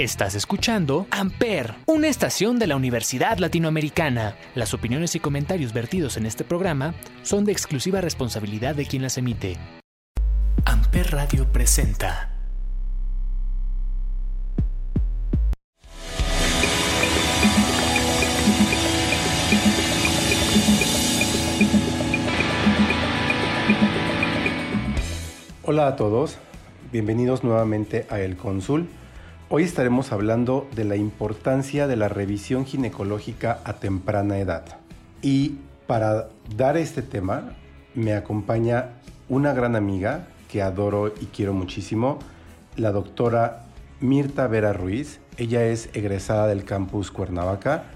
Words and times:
Estás 0.00 0.34
escuchando 0.34 1.06
Amper, 1.10 1.74
una 1.84 2.08
estación 2.08 2.58
de 2.58 2.66
la 2.66 2.74
Universidad 2.74 3.36
Latinoamericana. 3.36 4.34
Las 4.54 4.72
opiniones 4.72 5.14
y 5.14 5.20
comentarios 5.20 5.74
vertidos 5.74 6.16
en 6.16 6.24
este 6.24 6.42
programa 6.42 6.94
son 7.22 7.44
de 7.44 7.52
exclusiva 7.52 8.00
responsabilidad 8.00 8.74
de 8.74 8.86
quien 8.86 9.02
las 9.02 9.18
emite. 9.18 9.58
Amper 10.64 11.10
Radio 11.10 11.52
presenta. 11.52 12.30
Hola 25.62 25.88
a 25.88 25.96
todos, 25.96 26.38
bienvenidos 26.90 27.44
nuevamente 27.44 28.06
a 28.08 28.20
El 28.20 28.38
Consul 28.38 28.88
Hoy 29.52 29.64
estaremos 29.64 30.12
hablando 30.12 30.68
de 30.76 30.84
la 30.84 30.94
importancia 30.94 31.88
de 31.88 31.96
la 31.96 32.06
revisión 32.08 32.64
ginecológica 32.64 33.58
a 33.64 33.72
temprana 33.80 34.38
edad. 34.38 34.78
Y 35.22 35.56
para 35.88 36.28
dar 36.54 36.76
este 36.76 37.02
tema 37.02 37.56
me 37.96 38.14
acompaña 38.14 38.90
una 39.28 39.52
gran 39.52 39.74
amiga 39.74 40.28
que 40.48 40.62
adoro 40.62 41.12
y 41.20 41.26
quiero 41.26 41.52
muchísimo, 41.52 42.20
la 42.76 42.92
doctora 42.92 43.64
Mirta 43.98 44.46
Vera 44.46 44.72
Ruiz. 44.72 45.18
Ella 45.36 45.64
es 45.64 45.90
egresada 45.94 46.46
del 46.46 46.64
campus 46.64 47.10
Cuernavaca. 47.10 47.86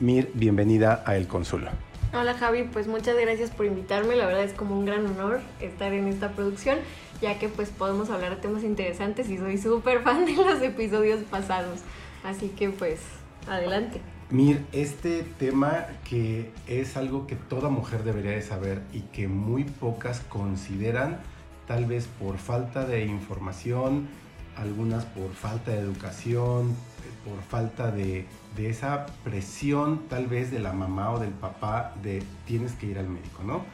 Mir, 0.00 0.32
bienvenida 0.34 1.04
a 1.06 1.14
El 1.14 1.28
Consul. 1.28 1.68
Hola 2.12 2.34
Javi, 2.34 2.64
pues 2.64 2.88
muchas 2.88 3.16
gracias 3.16 3.50
por 3.50 3.64
invitarme, 3.64 4.16
la 4.16 4.26
verdad 4.26 4.42
es 4.42 4.54
como 4.54 4.76
un 4.76 4.84
gran 4.84 5.06
honor 5.06 5.38
estar 5.60 5.92
en 5.92 6.08
esta 6.08 6.30
producción, 6.30 6.78
ya 7.20 7.38
que 7.38 7.48
pues 7.48 7.70
podemos 7.70 8.10
hablar 8.10 8.36
de 8.36 8.42
temas 8.42 8.64
interesantes 8.64 9.28
y 9.28 9.38
soy 9.38 9.58
súper 9.58 10.02
fan 10.02 10.24
de 10.26 10.36
los 10.36 10.62
episodios 10.62 11.22
pasados, 11.24 11.80
así 12.24 12.48
que 12.48 12.70
pues 12.70 13.00
adelante. 13.48 14.00
Mir, 14.30 14.64
este 14.72 15.24
tema 15.38 15.86
que 16.08 16.52
es 16.68 16.96
algo 16.96 17.26
que 17.26 17.34
toda 17.34 17.68
mujer 17.68 18.04
debería 18.04 18.30
de 18.30 18.42
saber 18.42 18.82
y 18.92 19.00
que 19.00 19.26
muy 19.26 19.64
pocas 19.64 20.20
consideran, 20.20 21.20
tal 21.66 21.86
vez 21.86 22.06
por 22.06 22.38
falta 22.38 22.84
de 22.84 23.04
información, 23.06 24.08
algunas 24.56 25.04
por 25.04 25.32
falta 25.32 25.72
de 25.72 25.78
educación, 25.78 26.76
por 27.24 27.42
falta 27.42 27.90
de, 27.90 28.26
esa 28.56 29.06
presión 29.24 30.02
tal 30.08 30.26
vez 30.26 30.50
de 30.50 30.60
la 30.60 30.72
mamá 30.72 31.12
o 31.12 31.18
del 31.18 31.30
papá 31.30 31.94
de 32.02 32.22
tienes 32.46 32.72
que 32.72 32.86
ir 32.86 32.98
al 32.98 33.08
médico, 33.08 33.42
¿no? 33.42 33.64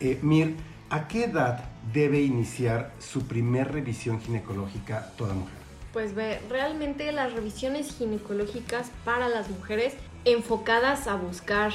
Eh, 0.00 0.18
Mir, 0.22 0.54
¿a 0.90 1.08
qué 1.08 1.24
edad 1.24 1.64
debe 1.92 2.20
iniciar 2.20 2.92
su 2.98 3.26
primer 3.26 3.72
revisión 3.72 4.20
ginecológica 4.20 5.12
toda 5.16 5.34
mujer? 5.34 5.56
Pues 5.92 6.14
ve, 6.14 6.40
realmente 6.48 7.10
las 7.12 7.32
revisiones 7.32 7.96
ginecológicas 7.96 8.90
para 9.04 9.28
las 9.28 9.48
mujeres 9.48 9.94
enfocadas 10.24 11.06
a 11.06 11.16
buscar 11.16 11.72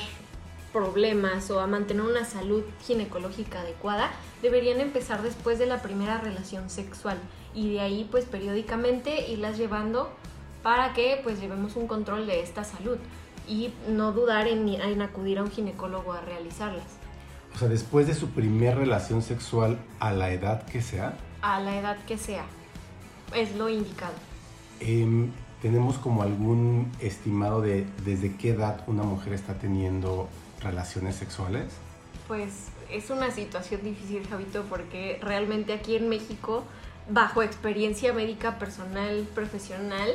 problemas 0.72 1.50
o 1.52 1.60
a 1.60 1.68
mantener 1.68 2.04
una 2.04 2.26
salud 2.26 2.64
ginecológica 2.86 3.62
adecuada 3.62 4.12
deberían 4.42 4.82
empezar 4.82 5.22
después 5.22 5.60
de 5.60 5.68
la 5.68 5.82
primera 5.82 6.20
relación 6.20 6.70
sexual 6.70 7.18
y 7.54 7.74
de 7.74 7.80
ahí 7.80 8.08
pues 8.10 8.26
periódicamente 8.26 9.30
irlas 9.30 9.58
llevando 9.58 10.12
para 10.64 10.94
que 10.94 11.20
pues 11.24 11.40
llevemos 11.40 11.76
un 11.76 11.88
control 11.88 12.26
de 12.26 12.42
esta 12.42 12.64
salud 12.64 12.98
y 13.48 13.72
no 13.88 14.12
dudar 14.14 14.48
en, 14.48 14.68
en 14.68 15.02
acudir 15.02 15.38
a 15.38 15.44
un 15.44 15.52
ginecólogo 15.52 16.14
a 16.14 16.22
realizarlas. 16.22 17.03
O 17.56 17.58
sea, 17.58 17.68
después 17.68 18.08
de 18.08 18.16
su 18.16 18.30
primer 18.30 18.78
relación 18.78 19.22
sexual 19.22 19.78
a 20.00 20.12
la 20.12 20.32
edad 20.32 20.64
que 20.66 20.82
sea. 20.82 21.18
A 21.42 21.60
la 21.60 21.78
edad 21.78 21.98
que 22.06 22.18
sea. 22.18 22.46
Es 23.36 23.56
lo 23.56 23.70
indicado. 23.70 24.14
Em, 24.80 25.32
¿Tenemos 25.62 25.98
como 25.98 26.24
algún 26.24 26.92
estimado 27.00 27.62
de 27.62 27.86
desde 28.04 28.36
qué 28.36 28.50
edad 28.50 28.84
una 28.88 29.04
mujer 29.04 29.32
está 29.32 29.54
teniendo 29.54 30.28
relaciones 30.62 31.16
sexuales? 31.16 31.66
Pues 32.28 32.68
es 32.92 33.10
una 33.10 33.32
situación 33.32 33.82
difícil, 33.82 34.28
Javito, 34.28 34.64
porque 34.64 35.20
realmente 35.22 35.72
aquí 35.72 35.96
en 35.96 36.10
México, 36.10 36.66
bajo 37.10 37.44
experiencia 37.44 38.12
médica 38.12 38.60
personal, 38.60 39.26
profesional, 39.34 40.10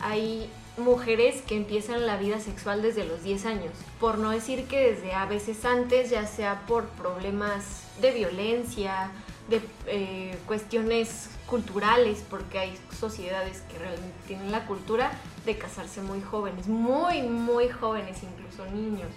hay 0.00 0.48
mujeres 0.76 1.42
que 1.42 1.56
empiezan 1.56 2.06
la 2.06 2.16
vida 2.16 2.40
sexual 2.40 2.82
desde 2.82 3.04
los 3.04 3.22
10 3.22 3.46
años, 3.46 3.72
por 4.00 4.18
no 4.18 4.30
decir 4.30 4.64
que 4.66 4.92
desde 4.92 5.12
a 5.12 5.26
veces 5.26 5.64
antes, 5.64 6.10
ya 6.10 6.26
sea 6.26 6.62
por 6.66 6.86
problemas 6.88 7.82
de 8.00 8.12
violencia, 8.12 9.10
de 9.48 9.60
eh, 9.86 10.38
cuestiones 10.46 11.28
culturales, 11.46 12.24
porque 12.30 12.58
hay 12.58 12.78
sociedades 12.98 13.62
que 13.70 13.78
realmente 13.78 14.16
tienen 14.26 14.50
la 14.50 14.66
cultura 14.66 15.12
de 15.44 15.58
casarse 15.58 16.00
muy 16.00 16.22
jóvenes, 16.22 16.68
muy, 16.68 17.22
muy 17.22 17.68
jóvenes, 17.68 18.18
incluso 18.22 18.64
niños. 18.72 19.08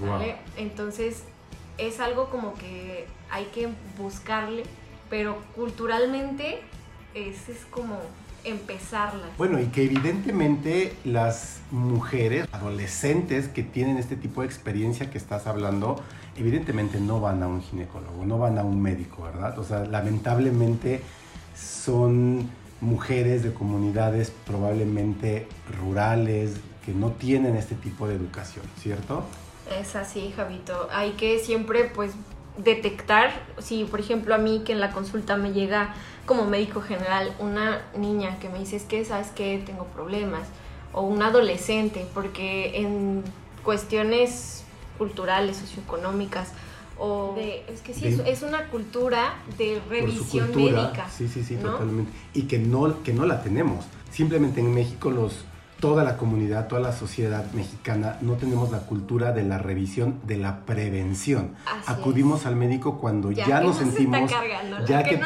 ¿sale? 0.00 0.36
Entonces 0.56 1.24
es 1.78 2.00
algo 2.00 2.30
como 2.30 2.54
que 2.54 3.06
hay 3.30 3.46
que 3.46 3.68
buscarle, 3.98 4.62
pero 5.10 5.36
culturalmente 5.54 6.60
ese 7.14 7.52
es 7.52 7.64
como 7.66 8.00
empezarlas. 8.46 9.36
Bueno, 9.36 9.60
y 9.60 9.66
que 9.66 9.82
evidentemente 9.84 10.94
las 11.04 11.60
mujeres, 11.70 12.48
adolescentes 12.52 13.48
que 13.48 13.62
tienen 13.62 13.98
este 13.98 14.16
tipo 14.16 14.40
de 14.40 14.46
experiencia 14.46 15.10
que 15.10 15.18
estás 15.18 15.46
hablando, 15.46 16.02
evidentemente 16.36 17.00
no 17.00 17.20
van 17.20 17.42
a 17.42 17.48
un 17.48 17.60
ginecólogo, 17.60 18.24
no 18.24 18.38
van 18.38 18.58
a 18.58 18.64
un 18.64 18.80
médico, 18.80 19.24
¿verdad? 19.24 19.58
O 19.58 19.64
sea, 19.64 19.84
lamentablemente 19.84 21.02
son 21.56 22.48
mujeres 22.80 23.42
de 23.42 23.52
comunidades 23.52 24.32
probablemente 24.46 25.48
rurales 25.80 26.52
que 26.84 26.92
no 26.92 27.10
tienen 27.10 27.56
este 27.56 27.74
tipo 27.74 28.06
de 28.06 28.14
educación, 28.14 28.64
¿cierto? 28.80 29.24
Es 29.80 29.96
así, 29.96 30.32
Javito. 30.36 30.88
Hay 30.92 31.12
que 31.12 31.40
siempre 31.40 31.90
pues 31.92 32.12
detectar, 32.56 33.32
si 33.58 33.84
por 33.84 34.00
ejemplo 34.00 34.34
a 34.34 34.38
mí 34.38 34.62
que 34.64 34.72
en 34.72 34.80
la 34.80 34.90
consulta 34.92 35.36
me 35.36 35.52
llega 35.52 35.94
como 36.24 36.44
médico 36.44 36.80
general 36.80 37.32
una 37.38 37.82
niña 37.96 38.38
que 38.40 38.48
me 38.48 38.58
dice 38.58 38.76
es 38.76 38.84
que 38.84 39.04
sabes 39.04 39.28
que 39.28 39.62
tengo 39.64 39.84
problemas 39.86 40.48
o 40.92 41.02
un 41.02 41.22
adolescente 41.22 42.06
porque 42.14 42.80
en 42.80 43.22
cuestiones 43.62 44.64
culturales, 44.98 45.58
socioeconómicas 45.58 46.52
o 46.98 47.34
de, 47.36 47.62
es 47.68 47.82
que 47.82 47.92
sí, 47.92 48.18
es 48.26 48.42
una 48.42 48.68
cultura 48.68 49.34
de 49.58 49.80
revisión 49.88 50.54
médica. 50.56 51.08
Sí, 51.10 51.28
sí, 51.28 51.44
sí, 51.44 51.56
totalmente. 51.56 52.10
Y 52.32 52.42
que 52.42 52.58
no, 52.58 53.02
que 53.02 53.12
no 53.12 53.26
la 53.26 53.42
tenemos. 53.42 53.84
Simplemente 54.10 54.60
en 54.60 54.72
México 54.72 55.10
los 55.10 55.44
toda 55.80 56.04
la 56.04 56.16
comunidad, 56.16 56.68
toda 56.68 56.80
la 56.80 56.92
sociedad 56.92 57.44
mexicana 57.52 58.16
no 58.22 58.34
tenemos 58.34 58.70
la 58.70 58.80
cultura 58.80 59.32
de 59.32 59.42
la 59.42 59.58
revisión, 59.58 60.20
de 60.24 60.38
la 60.38 60.64
prevención. 60.64 61.54
Acudimos 61.86 62.46
al 62.46 62.56
médico 62.56 62.98
cuando 62.98 63.30
ya, 63.30 63.60
nos 63.60 63.76
sentimos, 63.76 64.30
ya 64.86 65.02
que, 65.02 65.20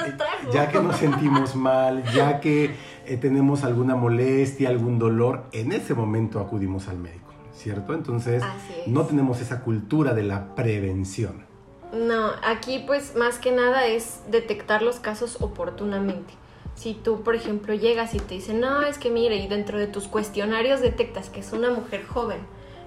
ya 0.53 0.69
que 0.69 0.81
nos 0.81 0.97
sentimos 0.97 1.55
mal, 1.55 2.03
ya 2.13 2.41
que 2.41 2.75
eh, 3.07 3.17
tenemos 3.17 3.63
alguna 3.63 3.95
molestia, 3.95 4.69
algún 4.71 4.99
dolor, 4.99 5.45
en 5.53 5.73
ese 5.73 5.95
momento 5.95 6.41
acudimos 6.41 6.89
al 6.89 6.99
médico, 6.99 7.33
¿cierto? 7.55 7.95
Entonces 7.95 8.43
no 8.87 9.05
tenemos 9.07 9.41
esa 9.41 9.61
cultura 9.61 10.15
de 10.15 10.25
la 10.25 10.55
prevención. 10.57 11.49
No, 11.93 12.31
aquí 12.45 12.83
pues 12.87 13.15
más 13.17 13.39
que 13.39 13.53
nada 13.53 13.87
es 13.87 14.21
detectar 14.31 14.83
los 14.83 15.01
casos 15.01 15.39
oportunamente 15.41 16.41
si 16.81 16.95
tú, 16.95 17.21
por 17.21 17.35
ejemplo, 17.37 17.75
llegas 17.75 18.15
y 18.15 18.21
te 18.21 18.37
dicen, 18.37 18.59
no, 18.59 18.81
es 18.81 18.97
que 18.97 19.11
mire, 19.11 19.37
y 19.37 19.49
dentro 19.49 19.79
de 19.79 19.87
tus 19.87 20.09
cuestionarios 20.09 20.81
detectas 20.81 21.29
que 21.29 21.41
es 21.41 21.53
una 21.53 21.69
mujer 21.71 22.07
joven 22.07 22.39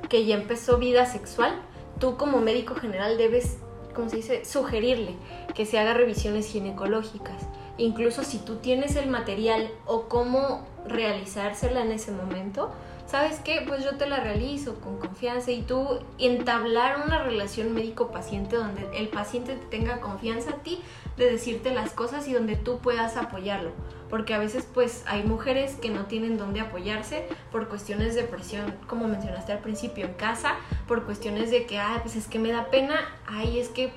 que 0.09 0.25
ya 0.25 0.33
empezó 0.33 0.79
vida 0.79 1.05
sexual, 1.05 1.53
tú 1.99 2.17
como 2.17 2.41
médico 2.41 2.73
general 2.73 3.19
debes, 3.19 3.59
¿cómo 3.93 4.09
se 4.09 4.15
dice?, 4.15 4.45
sugerirle 4.45 5.15
que 5.53 5.67
se 5.67 5.77
haga 5.77 5.93
revisiones 5.93 6.47
ginecológicas. 6.47 7.43
Incluso 7.77 8.23
si 8.23 8.39
tú 8.39 8.55
tienes 8.55 8.95
el 8.95 9.11
material 9.11 9.69
o 9.85 10.07
cómo 10.09 10.65
realizársela 10.87 11.83
en 11.83 11.91
ese 11.91 12.11
momento, 12.11 12.71
¿sabes 13.13 13.39
qué? 13.41 13.63
Pues 13.67 13.83
yo 13.83 13.95
te 13.95 14.07
la 14.07 14.21
realizo 14.21 14.79
con 14.81 14.97
confianza 14.97 15.51
y 15.51 15.61
tú 15.61 15.99
entablar 16.17 16.99
una 17.05 17.21
relación 17.21 17.71
médico-paciente 17.71 18.55
donde 18.55 18.89
el 18.97 19.09
paciente 19.09 19.55
tenga 19.69 20.01
confianza 20.01 20.49
a 20.49 20.55
ti 20.63 20.81
de 21.15 21.29
decirte 21.29 21.71
las 21.71 21.91
cosas 21.91 22.27
y 22.27 22.33
donde 22.33 22.55
tú 22.55 22.79
puedas 22.79 23.15
apoyarlo. 23.15 23.69
Porque 24.09 24.33
a 24.33 24.39
veces 24.39 24.67
pues 24.73 25.03
hay 25.05 25.21
mujeres 25.21 25.75
que 25.75 25.91
no 25.91 26.07
tienen 26.07 26.39
dónde 26.39 26.59
apoyarse 26.59 27.27
por 27.51 27.67
cuestiones 27.67 28.15
de 28.15 28.23
presión, 28.23 28.73
como 28.87 29.07
mencionaste 29.07 29.51
al 29.51 29.59
principio, 29.59 30.07
en 30.07 30.13
casa, 30.13 30.55
por 30.87 31.03
cuestiones 31.03 31.51
de 31.51 31.67
que, 31.67 31.77
ah, 31.77 31.99
pues 32.01 32.15
es 32.15 32.25
que 32.25 32.39
me 32.39 32.51
da 32.51 32.71
pena, 32.71 32.95
ay, 33.27 33.59
es 33.59 33.69
que, 33.69 33.93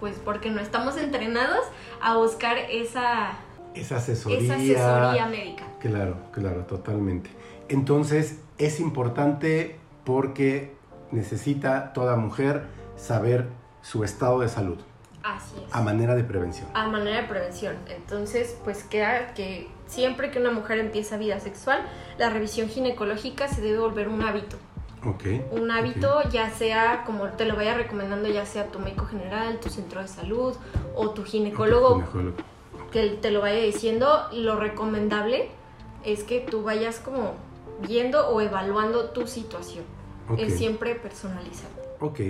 pues 0.00 0.16
porque 0.24 0.50
no 0.50 0.60
estamos 0.60 0.96
entrenados 0.96 1.64
a 2.02 2.16
buscar 2.16 2.58
esa... 2.58 3.30
Esa 3.76 3.98
asesoría. 3.98 4.38
Esa 4.40 4.54
asesoría 4.56 5.26
médica. 5.26 5.66
Claro, 5.78 6.16
claro, 6.32 6.64
totalmente. 6.64 7.30
Entonces, 7.68 8.40
es 8.58 8.80
importante 8.80 9.78
porque 10.04 10.74
necesita 11.10 11.92
toda 11.92 12.16
mujer 12.16 12.66
saber 12.96 13.48
su 13.82 14.04
estado 14.04 14.40
de 14.40 14.48
salud. 14.48 14.78
Así 15.22 15.56
es. 15.56 15.74
A 15.74 15.82
manera 15.82 16.14
de 16.14 16.24
prevención. 16.24 16.68
A 16.74 16.88
manera 16.88 17.22
de 17.22 17.28
prevención. 17.28 17.74
Entonces, 17.88 18.56
pues 18.64 18.84
queda 18.84 19.34
que 19.34 19.68
siempre 19.86 20.30
que 20.30 20.38
una 20.38 20.52
mujer 20.52 20.78
empieza 20.78 21.16
vida 21.16 21.40
sexual, 21.40 21.80
la 22.18 22.30
revisión 22.30 22.68
ginecológica 22.68 23.48
se 23.48 23.60
debe 23.60 23.78
volver 23.78 24.08
un 24.08 24.22
hábito. 24.22 24.56
Ok. 25.04 25.24
Un 25.52 25.70
hábito, 25.70 26.22
ya 26.30 26.50
sea 26.50 27.04
como 27.04 27.28
te 27.30 27.44
lo 27.44 27.56
vaya 27.56 27.74
recomendando, 27.74 28.28
ya 28.28 28.46
sea 28.46 28.66
tu 28.66 28.78
médico 28.78 29.06
general, 29.06 29.58
tu 29.60 29.68
centro 29.68 30.00
de 30.00 30.08
salud 30.08 30.54
o 30.94 31.10
tu 31.10 31.22
ginecólogo, 31.24 31.96
Ginecólogo. 31.96 32.36
que 32.90 33.10
te 33.10 33.30
lo 33.30 33.40
vaya 33.40 33.60
diciendo, 33.62 34.28
lo 34.32 34.56
recomendable 34.56 35.50
es 36.04 36.24
que 36.24 36.40
tú 36.40 36.62
vayas 36.62 36.98
como 36.98 37.34
viendo 37.86 38.28
o 38.28 38.40
evaluando 38.40 39.10
tu 39.10 39.26
situación. 39.26 39.84
Ok. 40.28 40.38
Es 40.40 40.56
siempre 40.56 40.94
personalizado. 40.94 41.74
Ok. 42.00 42.20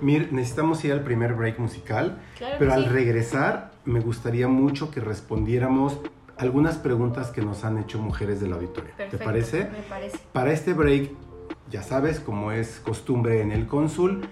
Mir, 0.00 0.32
necesitamos 0.32 0.84
ir 0.84 0.92
al 0.92 1.02
primer 1.02 1.34
break 1.34 1.58
musical, 1.58 2.20
Claro 2.36 2.56
pero 2.58 2.72
al 2.72 2.84
sí. 2.84 2.90
regresar 2.90 3.72
me 3.84 4.00
gustaría 4.00 4.46
mucho 4.48 4.90
que 4.90 5.00
respondiéramos 5.00 5.98
algunas 6.36 6.76
preguntas 6.76 7.30
que 7.30 7.40
nos 7.40 7.64
han 7.64 7.78
hecho 7.78 7.98
mujeres 7.98 8.40
del 8.40 8.52
auditorio. 8.52 8.90
Perfecto, 8.96 9.18
¿Te 9.18 9.24
parece? 9.24 9.64
Me 9.64 9.82
parece. 9.88 10.18
Para 10.32 10.52
este 10.52 10.74
break, 10.74 11.10
ya 11.70 11.82
sabes, 11.82 12.20
como 12.20 12.52
es 12.52 12.78
costumbre 12.80 13.40
en 13.40 13.52
el 13.52 13.66
cónsul, 13.66 14.28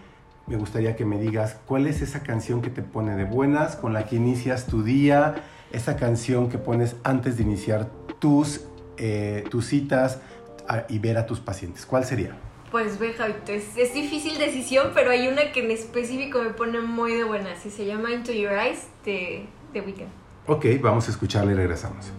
me 0.47 0.56
gustaría 0.56 0.94
que 0.94 1.06
me 1.06 1.19
digas 1.19 1.59
cuál 1.67 1.87
es 1.87 2.03
esa 2.03 2.23
canción 2.23 2.61
que 2.61 2.69
te 2.69 2.82
pone 2.82 3.17
de 3.17 3.25
buenas, 3.25 3.77
con 3.77 3.94
la 3.94 4.05
que 4.05 4.17
inicias 4.17 4.67
tu 4.67 4.82
día, 4.82 5.37
esa 5.73 5.97
canción 5.97 6.50
que 6.50 6.59
pones 6.59 6.97
antes 7.03 7.38
de 7.38 7.44
iniciar 7.44 7.88
tus, 8.19 8.61
eh, 8.99 9.44
tus 9.50 9.67
citas 9.67 10.20
a- 10.69 10.84
y 10.88 10.99
ver 10.99 11.16
a 11.19 11.26
tus 11.26 11.40
pacientes. 11.40 11.87
¿Cuál 11.87 12.05
sería? 12.05 12.37
Pues 12.70 12.99
ve, 12.99 13.12
Javito, 13.12 13.52
es, 13.52 13.76
es 13.76 13.94
difícil 13.94 14.37
decisión, 14.38 14.90
pero 14.94 15.11
hay 15.11 15.28
una 15.28 15.52
que 15.52 15.64
en 15.64 15.70
específico 15.70 16.43
me 16.43 16.50
pone 16.50 16.81
muy 16.81 17.14
de 17.14 17.22
buenas 17.25 17.64
y 17.66 17.70
se 17.70 17.87
llama 17.87 18.11
Into 18.11 18.32
Your 18.32 18.52
Eyes 18.52 18.88
de 19.05 19.46
The 19.72 19.81
Weeknd. 19.81 20.08
Ok, 20.46 20.66
vamos 20.81 21.06
a 21.08 21.11
escucharla 21.12 21.52
y 21.52 21.55
regresamos. 21.55 22.11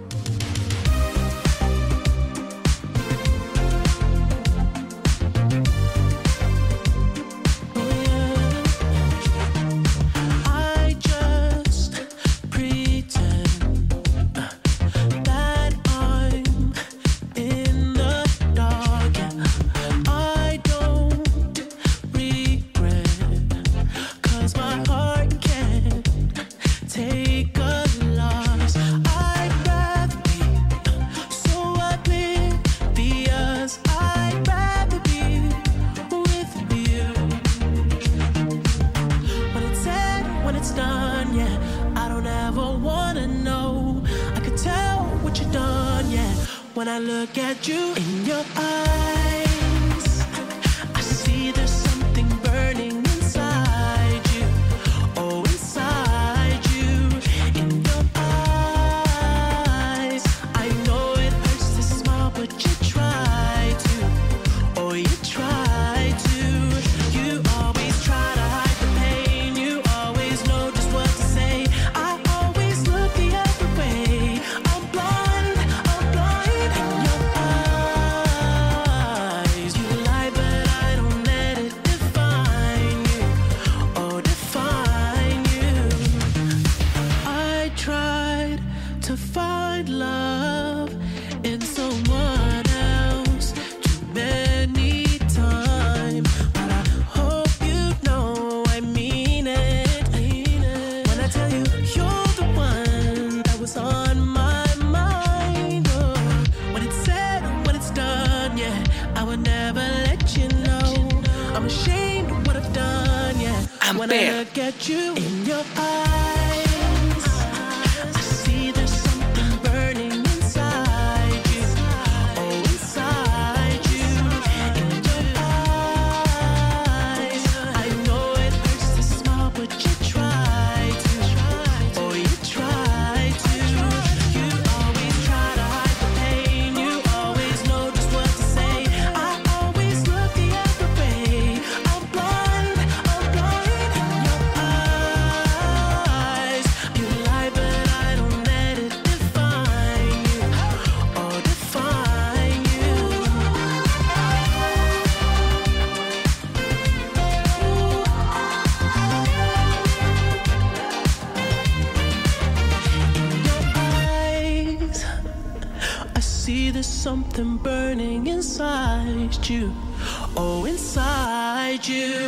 You 171.87 172.24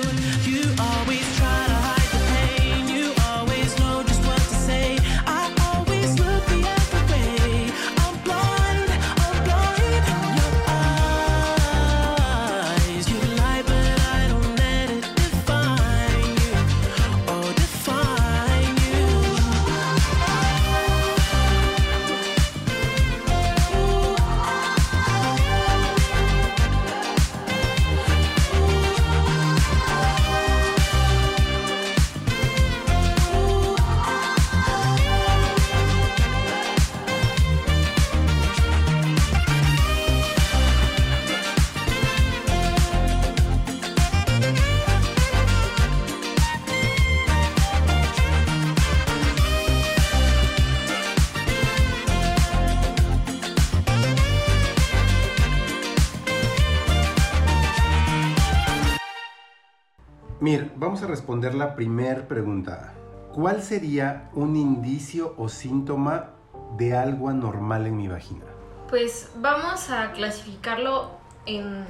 Vamos 60.76 61.04
a 61.04 61.08
responder 61.08 61.56
la 61.56 61.76
primer 61.76 62.28
pregunta. 62.28 62.94
¿cuál 63.38 63.62
sería 63.62 64.32
un 64.34 64.56
indicio 64.56 65.36
o 65.38 65.48
síntoma 65.48 66.32
de 66.76 66.98
algo 66.98 67.30
anormal 67.30 67.86
en 67.86 67.96
mi 67.96 68.08
vagina? 68.08 68.46
Pues 68.90 69.32
vamos 69.36 69.92
a 69.92 70.12
clasificarlo 70.14 71.12
en 71.46 71.86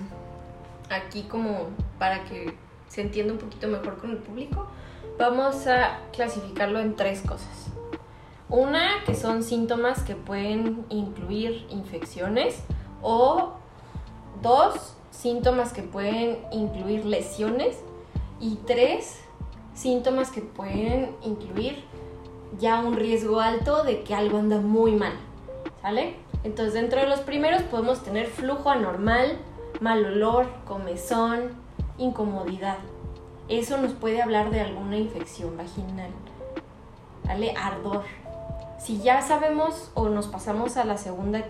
aquí 0.90 1.24
como 1.24 1.70
para 1.98 2.26
que 2.26 2.54
se 2.90 3.00
entienda 3.00 3.32
un 3.32 3.40
poquito 3.40 3.70
mejor 3.70 3.98
con 3.98 4.12
el 4.12 4.18
público. 4.18 4.68
Vamos 5.18 5.68
a 5.68 6.02
clasificarlo 6.12 6.82
en 6.82 6.98
tres 6.98 7.22
cosas. 7.22 7.68
Una 8.50 9.06
que 9.06 9.16
son 9.16 9.42
síntomas 9.42 10.04
que 10.04 10.16
pueden 10.16 10.86
incluir 10.90 11.66
infecciones 11.70 12.62
o 13.02 13.54
dos 14.42 14.98
síntomas 15.12 15.72
que 15.72 15.82
pueden 15.82 16.40
incluir 16.52 17.06
lesiones 17.06 17.78
y 18.40 18.56
tres 18.66 19.20
síntomas 19.74 20.32
que 20.32 20.42
pueden 20.42 21.16
incluir 21.22 21.84
ya 22.60 22.80
un 22.80 22.96
riesgo 22.96 23.40
alto 23.40 23.84
de 23.84 24.04
que 24.04 24.16
algo 24.16 24.38
anda 24.38 24.60
muy 24.60 24.94
mal. 24.94 25.14
¿Sale? 25.82 26.16
Entonces 26.44 26.74
dentro 26.74 27.00
de 27.02 27.08
los 27.08 27.20
primeros 27.22 27.62
podemos 27.64 28.04
tener 28.04 28.28
flujo 28.28 28.70
anormal, 28.70 29.38
mal 29.80 30.06
olor, 30.06 30.48
comezón, 30.66 31.52
incomodidad. 31.98 32.78
Eso 33.50 33.78
nos 33.78 33.94
puede 33.94 34.22
hablar 34.22 34.50
de 34.50 34.62
alguna 34.62 34.98
infección 34.98 35.56
vaginal. 35.58 36.12
¿Vale? 37.26 37.54
Ardor. 37.58 38.04
Si 38.80 39.02
ya 39.02 39.22
sabemos 39.22 39.92
o 39.96 40.10
nos 40.10 40.28
pasamos 40.28 40.78
a 40.78 40.86
la 40.86 40.98
segunda, 40.98 41.44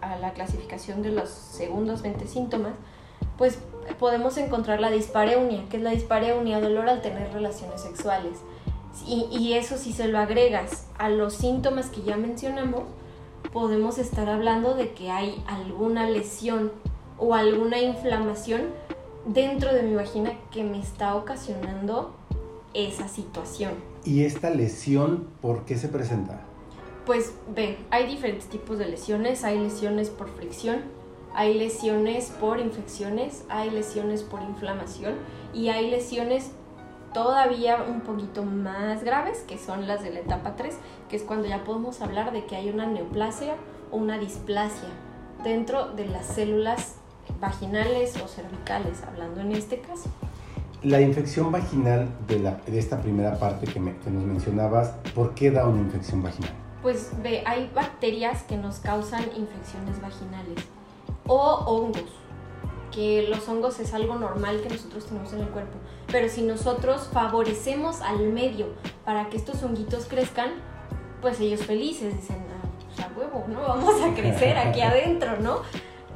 a 0.00 0.16
la 0.16 0.32
clasificación 0.32 1.02
de 1.02 1.10
los 1.10 1.28
segundos 1.28 2.02
20 2.02 2.26
síntomas, 2.26 2.72
pues 3.36 3.58
podemos 3.98 4.36
encontrar 4.38 4.80
la 4.80 4.90
dispareunia, 4.90 5.64
que 5.68 5.76
es 5.78 5.82
la 5.82 5.90
dispareunia, 5.90 6.60
dolor 6.60 6.88
al 6.88 7.02
tener 7.02 7.32
relaciones 7.32 7.80
sexuales. 7.80 8.38
Y, 9.06 9.26
y 9.30 9.54
eso 9.54 9.76
si 9.76 9.92
se 9.92 10.08
lo 10.08 10.18
agregas 10.18 10.86
a 10.98 11.08
los 11.08 11.34
síntomas 11.34 11.90
que 11.90 12.02
ya 12.02 12.16
mencionamos, 12.16 12.84
podemos 13.52 13.98
estar 13.98 14.28
hablando 14.28 14.74
de 14.74 14.92
que 14.92 15.10
hay 15.10 15.42
alguna 15.46 16.08
lesión 16.08 16.72
o 17.18 17.34
alguna 17.34 17.78
inflamación 17.80 18.62
dentro 19.26 19.72
de 19.74 19.82
mi 19.82 19.94
vagina 19.94 20.32
que 20.50 20.62
me 20.62 20.80
está 20.80 21.14
ocasionando 21.16 22.14
esa 22.74 23.08
situación. 23.08 23.72
¿Y 24.04 24.24
esta 24.24 24.50
lesión 24.50 25.26
por 25.40 25.64
qué 25.64 25.76
se 25.76 25.88
presenta? 25.88 26.40
Pues 27.04 27.32
ve, 27.54 27.78
hay 27.90 28.06
diferentes 28.06 28.46
tipos 28.46 28.78
de 28.78 28.86
lesiones. 28.86 29.44
Hay 29.44 29.58
lesiones 29.58 30.10
por 30.10 30.28
fricción, 30.28 30.82
hay 31.36 31.54
lesiones 31.54 32.30
por 32.40 32.58
infecciones, 32.58 33.44
hay 33.48 33.70
lesiones 33.70 34.22
por 34.22 34.40
inflamación 34.42 35.14
y 35.54 35.68
hay 35.68 35.90
lesiones 35.90 36.50
todavía 37.12 37.82
un 37.88 38.00
poquito 38.00 38.42
más 38.42 39.04
graves 39.04 39.38
que 39.46 39.58
son 39.58 39.86
las 39.86 40.02
de 40.02 40.10
la 40.12 40.20
etapa 40.20 40.56
3, 40.56 40.74
que 41.08 41.16
es 41.16 41.22
cuando 41.22 41.46
ya 41.46 41.62
podemos 41.64 42.00
hablar 42.00 42.32
de 42.32 42.44
que 42.46 42.56
hay 42.56 42.68
una 42.70 42.86
neoplasia 42.86 43.54
o 43.90 43.96
una 43.96 44.18
displasia 44.18 44.88
dentro 45.44 45.88
de 45.92 46.06
las 46.08 46.26
células 46.26 46.96
vaginales 47.40 48.16
o 48.22 48.28
cervicales, 48.28 49.02
hablando 49.06 49.40
en 49.40 49.52
este 49.52 49.80
caso. 49.80 50.08
La 50.82 51.00
infección 51.00 51.52
vaginal 51.52 52.08
de, 52.28 52.38
la- 52.38 52.60
de 52.66 52.78
esta 52.78 53.00
primera 53.00 53.38
parte 53.38 53.66
que, 53.66 53.80
me- 53.80 53.96
que 53.98 54.10
nos 54.10 54.24
mencionabas, 54.24 54.90
¿por 55.14 55.34
qué 55.34 55.50
da 55.50 55.66
una 55.66 55.80
infección 55.80 56.22
vaginal? 56.22 56.52
Pues 56.82 57.10
ve, 57.22 57.42
hay 57.46 57.70
bacterias 57.74 58.42
que 58.44 58.56
nos 58.56 58.78
causan 58.78 59.22
infecciones 59.36 60.00
vaginales 60.00 60.64
o 61.26 61.64
hongos, 61.66 62.10
que 62.92 63.26
los 63.28 63.48
hongos 63.48 63.78
es 63.80 63.92
algo 63.94 64.16
normal 64.16 64.60
que 64.62 64.70
nosotros 64.70 65.06
tenemos 65.06 65.32
en 65.32 65.40
el 65.40 65.48
cuerpo, 65.48 65.78
pero 66.10 66.28
si 66.28 66.42
nosotros 66.42 67.08
favorecemos 67.12 68.00
al 68.00 68.20
medio 68.32 68.68
para 69.04 69.28
que 69.28 69.36
estos 69.36 69.62
honguitos 69.62 70.06
crezcan, 70.06 70.50
pues 71.20 71.40
ellos 71.40 71.62
felices 71.62 72.14
dicen, 72.16 72.44
ah, 72.50 72.68
pues 72.84 73.06
a 73.06 73.10
huevo, 73.18 73.44
¿no? 73.48 73.60
Vamos 73.68 74.00
a 74.02 74.14
crecer 74.14 74.56
aquí 74.56 74.80
adentro, 74.80 75.38
¿no? 75.40 75.62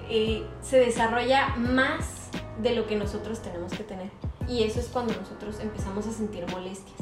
Eh, 0.08 0.46
se 0.62 0.78
desarrolla 0.78 1.54
más 1.56 2.30
de 2.62 2.74
lo 2.74 2.86
que 2.86 2.96
nosotros 2.96 3.40
tenemos 3.40 3.72
que 3.72 3.84
tener. 3.84 4.10
Y 4.48 4.64
eso 4.64 4.80
es 4.80 4.88
cuando 4.88 5.14
nosotros 5.14 5.60
empezamos 5.60 6.06
a 6.06 6.12
sentir 6.12 6.44
molestias. 6.50 6.98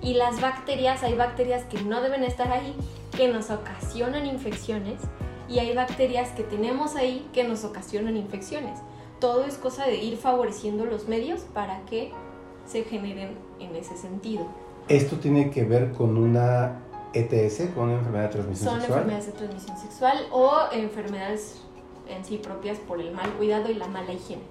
Y 0.00 0.14
las 0.14 0.40
bacterias, 0.40 1.02
hay 1.02 1.14
bacterias 1.14 1.64
que 1.64 1.82
no 1.82 2.00
deben 2.02 2.24
estar 2.24 2.50
ahí, 2.50 2.74
que 3.16 3.28
nos 3.28 3.50
ocasionan 3.50 4.26
infecciones, 4.26 5.00
y 5.48 5.58
hay 5.58 5.74
bacterias 5.74 6.30
que 6.30 6.42
tenemos 6.42 6.96
ahí 6.96 7.28
que 7.32 7.44
nos 7.44 7.64
ocasionan 7.64 8.16
infecciones. 8.16 8.78
Todo 9.20 9.44
es 9.44 9.56
cosa 9.56 9.86
de 9.86 9.96
ir 9.96 10.16
favoreciendo 10.16 10.84
los 10.84 11.08
medios 11.08 11.42
para 11.54 11.84
que 11.86 12.12
se 12.66 12.84
generen 12.84 13.36
en 13.60 13.74
ese 13.76 13.96
sentido. 13.96 14.46
Esto 14.88 15.16
tiene 15.16 15.50
que 15.50 15.64
ver 15.64 15.92
con 15.92 16.16
una 16.16 16.80
ETS, 17.12 17.70
con 17.74 17.84
una 17.84 17.98
enfermedad 17.98 18.24
de 18.24 18.30
transmisión 18.30 18.68
Son 18.70 18.80
sexual. 18.80 19.00
enfermedades 19.00 19.26
de 19.26 19.32
transmisión 19.32 19.76
sexual 19.78 20.26
o 20.32 20.52
enfermedades 20.72 21.60
en 22.08 22.24
sí 22.24 22.38
propias 22.38 22.78
por 22.78 23.00
el 23.00 23.12
mal 23.12 23.30
cuidado 23.34 23.70
y 23.70 23.74
la 23.74 23.86
mala 23.86 24.12
higiene. 24.12 24.42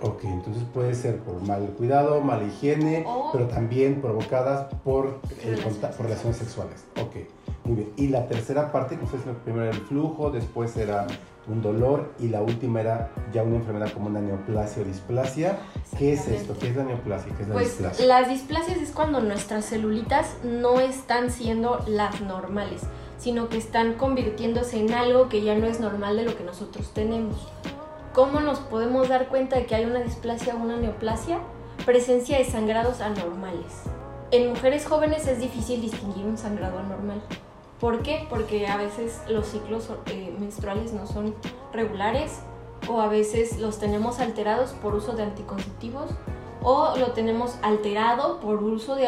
Ok, 0.00 0.24
entonces 0.24 0.62
puede 0.72 0.94
ser 0.94 1.18
por 1.18 1.40
mal 1.42 1.62
cuidado, 1.76 2.20
mala 2.20 2.44
higiene, 2.44 3.04
O- 3.06 3.30
pero 3.32 3.46
también 3.48 4.00
provocadas 4.00 4.72
por, 4.84 5.06
el 5.06 5.56
Relaciones 5.56 5.64
conta- 5.64 5.90
por 5.90 6.06
relaciones 6.06 6.36
sexuales. 6.36 6.84
Ok, 7.02 7.16
muy 7.64 7.76
bien. 7.76 7.92
Y 7.96 8.08
la 8.08 8.26
tercera 8.28 8.70
parte, 8.70 8.96
que 8.96 9.04
ustedes 9.04 9.24
primero 9.44 9.64
era 9.66 9.74
el 9.74 9.82
flujo, 9.82 10.30
después 10.30 10.76
era 10.76 11.06
un 11.48 11.62
dolor 11.62 12.12
y 12.20 12.28
la 12.28 12.42
última 12.42 12.80
era 12.80 13.10
ya 13.32 13.42
una 13.42 13.56
enfermedad 13.56 13.90
como 13.92 14.06
una 14.06 14.20
neoplasia 14.20 14.82
o 14.82 14.84
displasia. 14.84 15.58
¿Qué 15.98 16.12
es 16.12 16.28
esto? 16.28 16.54
¿Qué 16.58 16.68
es 16.68 16.76
la 16.76 16.84
neoplasia? 16.84 17.34
¿Qué 17.34 17.42
es 17.42 17.48
la 17.48 17.54
Pues 17.54 17.68
displasia? 17.68 18.06
las 18.06 18.28
displasias 18.28 18.78
es 18.78 18.90
cuando 18.92 19.20
nuestras 19.20 19.64
celulitas 19.64 20.36
no 20.44 20.78
están 20.78 21.30
siendo 21.30 21.80
las 21.88 22.20
normales, 22.20 22.82
sino 23.18 23.48
que 23.48 23.56
están 23.56 23.94
convirtiéndose 23.94 24.78
en 24.78 24.92
algo 24.92 25.28
que 25.28 25.42
ya 25.42 25.56
no 25.56 25.66
es 25.66 25.80
normal 25.80 26.16
de 26.18 26.24
lo 26.24 26.36
que 26.36 26.44
nosotros 26.44 26.92
tenemos. 26.94 27.48
¿Cómo 28.18 28.40
nos 28.40 28.58
podemos 28.58 29.08
dar 29.08 29.28
cuenta 29.28 29.54
de 29.54 29.66
que 29.66 29.76
hay 29.76 29.84
una 29.84 30.00
displasia 30.00 30.56
o 30.56 30.58
una 30.58 30.74
neoplasia? 30.74 31.38
Presencia 31.86 32.36
de 32.36 32.44
sangrados 32.44 33.00
anormales. 33.00 33.84
En 34.32 34.48
mujeres 34.48 34.86
jóvenes 34.86 35.28
es 35.28 35.38
difícil 35.38 35.80
distinguir 35.80 36.26
un 36.26 36.36
sangrado 36.36 36.80
anormal. 36.80 37.22
¿Por 37.78 38.02
qué? 38.02 38.26
Porque 38.28 38.66
a 38.66 38.76
veces 38.76 39.22
los 39.28 39.46
ciclos 39.46 39.88
eh, 40.06 40.34
menstruales 40.36 40.92
no 40.92 41.06
son 41.06 41.32
regulares 41.72 42.40
o 42.88 43.00
a 43.00 43.06
veces 43.06 43.60
los 43.60 43.78
tenemos 43.78 44.18
alterados 44.18 44.72
por 44.72 44.96
uso 44.96 45.12
de 45.12 45.22
anticonceptivos 45.22 46.10
o 46.60 46.96
lo 46.96 47.12
tenemos 47.12 47.56
alterado 47.62 48.40
por 48.40 48.64
uso 48.64 48.96
de, 48.96 49.04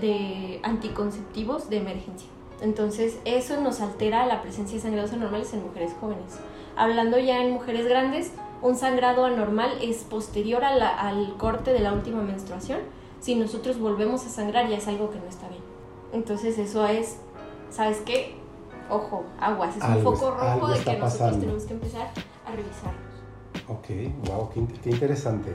de 0.00 0.60
anticonceptivos 0.62 1.68
de 1.68 1.76
emergencia. 1.76 2.30
Entonces 2.62 3.18
eso 3.26 3.60
nos 3.60 3.82
altera 3.82 4.24
la 4.24 4.40
presencia 4.40 4.76
de 4.76 4.82
sangrados 4.82 5.12
anormales 5.12 5.52
en 5.52 5.62
mujeres 5.62 5.92
jóvenes. 6.00 6.38
Hablando 6.76 7.18
ya 7.18 7.42
en 7.42 7.52
mujeres 7.52 7.86
grandes, 7.86 8.32
un 8.64 8.76
sangrado 8.76 9.26
anormal 9.26 9.70
es 9.82 9.98
posterior 10.04 10.64
a 10.64 10.74
la- 10.74 10.88
al 10.98 11.36
corte 11.36 11.70
de 11.74 11.80
la 11.80 11.92
última 11.92 12.22
menstruación. 12.22 12.80
Si 13.20 13.34
nosotros 13.34 13.78
volvemos 13.78 14.24
a 14.24 14.30
sangrar 14.30 14.68
ya 14.68 14.78
es 14.78 14.88
algo 14.88 15.10
que 15.10 15.18
no 15.18 15.26
está 15.26 15.46
bien. 15.48 15.60
Entonces 16.14 16.58
eso 16.58 16.86
es, 16.86 17.18
¿sabes 17.70 17.98
qué? 18.06 18.36
Ojo, 18.88 19.24
aguas, 19.38 19.76
es 19.76 19.82
Algo 19.82 20.10
un 20.10 20.16
foco 20.16 20.30
rojo 20.30 20.68
de 20.68 20.78
que 20.78 20.92
nosotros 20.96 21.12
pasando. 21.12 21.38
tenemos 21.40 21.64
que 21.64 21.74
empezar 21.74 22.10
a 22.46 22.50
revisarnos. 22.52 23.04
Ok, 23.68 24.28
wow, 24.30 24.48
qué, 24.50 24.66
qué 24.82 24.90
interesante. 24.90 25.54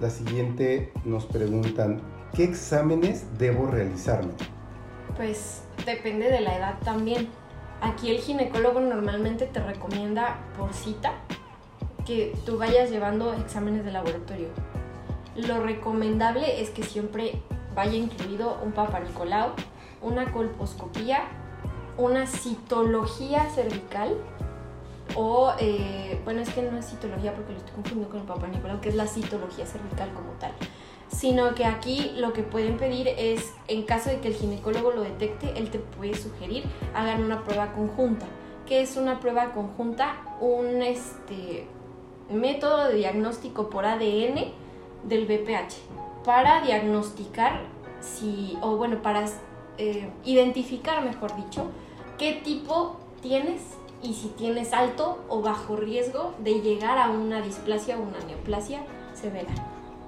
La 0.00 0.10
siguiente 0.10 0.92
nos 1.06 1.24
preguntan, 1.24 2.02
¿qué 2.34 2.44
exámenes 2.44 3.24
debo 3.38 3.66
realizarme? 3.68 4.32
Pues 5.16 5.62
depende 5.86 6.30
de 6.30 6.40
la 6.40 6.56
edad 6.58 6.78
también. 6.84 7.28
Aquí 7.80 8.10
el 8.10 8.18
ginecólogo 8.18 8.80
normalmente 8.80 9.46
te 9.46 9.60
recomienda 9.60 10.38
por 10.58 10.72
cita 10.74 11.12
que 12.04 12.34
tú 12.44 12.58
vayas 12.58 12.90
llevando 12.90 13.32
exámenes 13.34 13.84
de 13.84 13.92
laboratorio. 13.92 14.48
Lo 15.36 15.62
recomendable 15.62 16.60
es 16.60 16.70
que 16.70 16.82
siempre 16.82 17.40
vaya 17.74 17.94
incluido 17.94 18.58
un 18.64 18.72
papanicolao, 18.72 19.52
una 20.02 20.32
colposcopía, 20.32 21.22
una 21.96 22.26
citología 22.26 23.48
cervical 23.50 24.16
o, 25.14 25.52
eh, 25.58 26.20
bueno, 26.24 26.40
es 26.40 26.50
que 26.50 26.62
no 26.62 26.78
es 26.78 26.86
citología 26.86 27.34
porque 27.34 27.52
lo 27.52 27.58
estoy 27.58 27.74
confundiendo 27.74 28.10
con 28.10 28.20
el 28.20 28.26
papanicolao, 28.26 28.80
que 28.80 28.88
es 28.88 28.94
la 28.94 29.06
citología 29.06 29.66
cervical 29.66 30.12
como 30.14 30.32
tal 30.32 30.52
sino 31.10 31.54
que 31.54 31.64
aquí 31.64 32.12
lo 32.16 32.32
que 32.32 32.42
pueden 32.42 32.76
pedir 32.76 33.08
es, 33.08 33.52
en 33.68 33.82
caso 33.82 34.10
de 34.10 34.20
que 34.20 34.28
el 34.28 34.34
ginecólogo 34.34 34.92
lo 34.92 35.02
detecte, 35.02 35.52
él 35.56 35.70
te 35.70 35.78
puede 35.78 36.14
sugerir 36.14 36.64
hagan 36.94 37.24
una 37.24 37.44
prueba 37.44 37.72
conjunta. 37.72 38.26
¿Qué 38.66 38.82
es 38.82 38.96
una 38.96 39.18
prueba 39.18 39.52
conjunta? 39.52 40.16
Un 40.40 40.82
este, 40.82 41.66
método 42.30 42.88
de 42.88 42.96
diagnóstico 42.96 43.70
por 43.70 43.84
ADN 43.84 44.52
del 45.04 45.26
BPH 45.26 46.24
para 46.24 46.62
diagnosticar 46.62 47.60
si, 48.00 48.56
o 48.62 48.76
bueno, 48.76 49.02
para 49.02 49.24
eh, 49.78 50.08
identificar, 50.24 51.04
mejor 51.04 51.34
dicho, 51.36 51.66
qué 52.18 52.40
tipo 52.44 52.96
tienes 53.22 53.62
y 54.02 54.14
si 54.14 54.28
tienes 54.28 54.72
alto 54.72 55.18
o 55.28 55.42
bajo 55.42 55.76
riesgo 55.76 56.34
de 56.42 56.60
llegar 56.60 56.98
a 56.98 57.10
una 57.10 57.42
displasia 57.42 57.98
o 57.98 58.02
una 58.02 58.18
neoplasia 58.26 58.82
severa. 59.14 59.50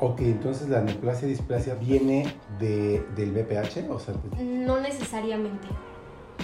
Ok, 0.01 0.21
entonces 0.23 0.69
la 0.69 0.81
neoplasia 0.81 1.29
displasia 1.29 1.75
viene 1.75 2.35
de, 2.59 3.07
del 3.15 3.33
BPH, 3.33 3.91
o 3.91 3.99
sea, 3.99 4.15
No 4.41 4.81
necesariamente. 4.81 5.69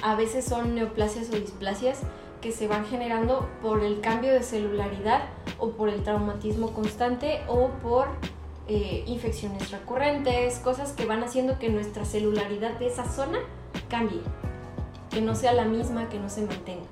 A 0.03 0.15
veces 0.15 0.45
son 0.45 0.75
neoplasias 0.75 1.29
o 1.31 1.37
displasias 1.37 2.03
que 2.41 2.53
se 2.53 2.69
van 2.69 2.87
generando 2.87 3.49
por 3.63 3.83
el 3.83 4.01
cambio 4.01 4.33
de 4.33 4.43
celularidad 4.43 5.23
o 5.59 5.71
por 5.71 5.89
el 5.89 6.03
traumatismo 6.03 6.73
constante 6.73 7.41
o 7.49 7.69
por 7.83 8.09
eh, 8.69 9.03
infecciones 9.07 9.71
recurrentes, 9.71 10.59
cosas 10.59 10.93
que 10.93 11.07
van 11.07 11.23
haciendo 11.23 11.59
que 11.59 11.71
nuestra 11.71 12.05
celularidad 12.05 12.79
de 12.79 12.87
esa 12.89 13.09
zona 13.11 13.39
cambie, 13.89 14.21
que 15.11 15.21
no 15.21 15.35
sea 15.35 15.53
la 15.53 15.65
misma, 15.65 16.09
que 16.09 16.19
no 16.19 16.29
se 16.29 16.43
mantenga. 16.43 16.85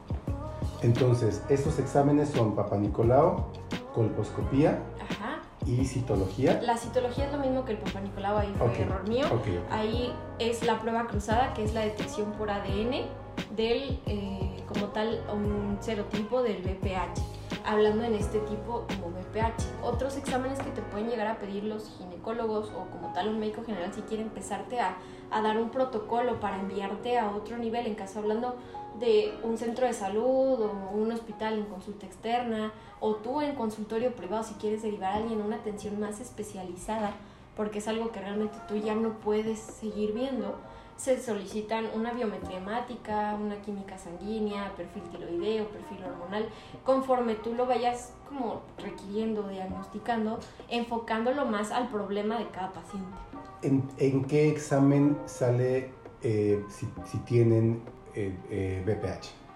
entonces 0.82 1.42
estos 1.48 1.78
exámenes 1.78 2.30
son 2.30 2.56
Papa 2.56 2.76
Nicolau, 2.76 3.46
colposcopía 3.94 4.78
Ajá. 5.08 5.42
y 5.64 5.84
citología. 5.84 6.60
La 6.62 6.76
citología 6.76 7.26
es 7.26 7.32
lo 7.32 7.38
mismo 7.38 7.64
que 7.64 7.72
el 7.72 7.78
Papa 7.78 8.00
Nicolau, 8.00 8.38
ahí 8.38 8.52
fue 8.58 8.80
error 8.80 9.08
mío. 9.08 9.26
Ahí 9.70 10.12
es 10.38 10.64
la 10.64 10.80
prueba 10.80 11.06
cruzada, 11.06 11.54
que 11.54 11.62
es 11.62 11.74
la 11.74 11.82
detección 11.82 12.32
por 12.32 12.50
ADN 12.50 13.06
del, 13.54 14.00
eh, 14.06 14.62
como 14.66 14.86
tal, 14.86 15.22
un 15.32 15.78
serotipo 15.80 16.42
del 16.42 16.62
BPH. 16.62 17.20
Hablando 17.64 18.04
en 18.04 18.14
este 18.14 18.38
tipo 18.40 18.86
como 18.88 19.10
BPH. 19.10 19.82
Otros 19.82 20.16
exámenes 20.16 20.58
que 20.58 20.70
te 20.70 20.82
pueden 20.82 21.08
llegar 21.08 21.26
a 21.26 21.38
pedir 21.38 21.64
los 21.64 21.90
ginecólogos 21.98 22.70
o 22.70 22.90
como 22.90 23.12
tal 23.12 23.28
un 23.28 23.40
médico 23.40 23.64
general 23.64 23.92
si 23.92 24.02
quiere 24.02 24.22
empezarte 24.22 24.80
a, 24.80 24.96
a 25.30 25.42
dar 25.42 25.58
un 25.58 25.70
protocolo 25.70 26.38
para 26.38 26.60
enviarte 26.60 27.18
a 27.18 27.30
otro 27.30 27.58
nivel, 27.58 27.86
en 27.86 27.94
caso 27.94 28.20
hablando 28.20 28.56
de 29.00 29.34
un 29.42 29.58
centro 29.58 29.86
de 29.86 29.92
salud 29.92 30.60
o 30.60 30.90
un 30.94 31.12
hospital 31.12 31.54
en 31.54 31.64
consulta 31.64 32.06
externa 32.06 32.72
o 33.00 33.16
tú 33.16 33.42
en 33.42 33.54
consultorio 33.54 34.14
privado 34.14 34.42
si 34.42 34.54
quieres 34.54 34.82
derivar 34.82 35.12
a 35.12 35.16
alguien 35.16 35.42
a 35.42 35.44
una 35.44 35.56
atención 35.56 36.00
más 36.00 36.18
especializada 36.20 37.12
porque 37.56 37.78
es 37.78 37.88
algo 37.88 38.12
que 38.12 38.20
realmente 38.20 38.58
tú 38.68 38.76
ya 38.76 38.94
no 38.94 39.14
puedes 39.14 39.58
seguir 39.58 40.12
viendo, 40.12 40.56
se 40.96 41.20
solicitan 41.20 41.86
una 41.94 42.12
biometría 42.12 42.58
hemática, 42.58 43.36
una 43.40 43.60
química 43.60 43.98
sanguínea, 43.98 44.72
perfil 44.76 45.02
tiroideo, 45.04 45.68
perfil 45.68 46.04
hormonal, 46.04 46.48
conforme 46.84 47.34
tú 47.34 47.54
lo 47.54 47.66
vayas 47.66 48.12
como 48.28 48.62
requiriendo, 48.78 49.46
diagnosticando, 49.48 50.38
enfocándolo 50.68 51.44
más 51.46 51.70
al 51.70 51.88
problema 51.88 52.38
de 52.38 52.48
cada 52.48 52.72
paciente. 52.72 53.16
¿En, 53.62 53.88
en 53.98 54.24
qué 54.24 54.48
examen 54.48 55.18
sale 55.26 55.90
eh, 56.22 56.64
si, 56.68 56.88
si 57.04 57.18
tienen 57.18 57.82
eh, 58.14 58.34
eh, 58.50 58.82
BPH? 58.86 59.46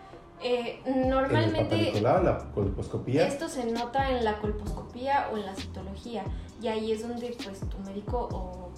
Eh, 0.42 0.80
¿En 0.86 1.10
normalmente 1.10 1.76
Nicolau, 1.76 2.22
la 2.24 2.38
colposcopía? 2.54 3.26
Esto 3.26 3.48
se 3.48 3.70
nota 3.70 4.10
en 4.10 4.24
la 4.24 4.38
colposcopía 4.38 5.28
o 5.32 5.36
en 5.36 5.44
la 5.44 5.54
citología 5.54 6.24
y 6.62 6.68
ahí 6.68 6.92
es 6.92 7.06
donde 7.06 7.36
pues 7.44 7.60
tu 7.60 7.78
médico 7.80 8.28
o 8.32 8.69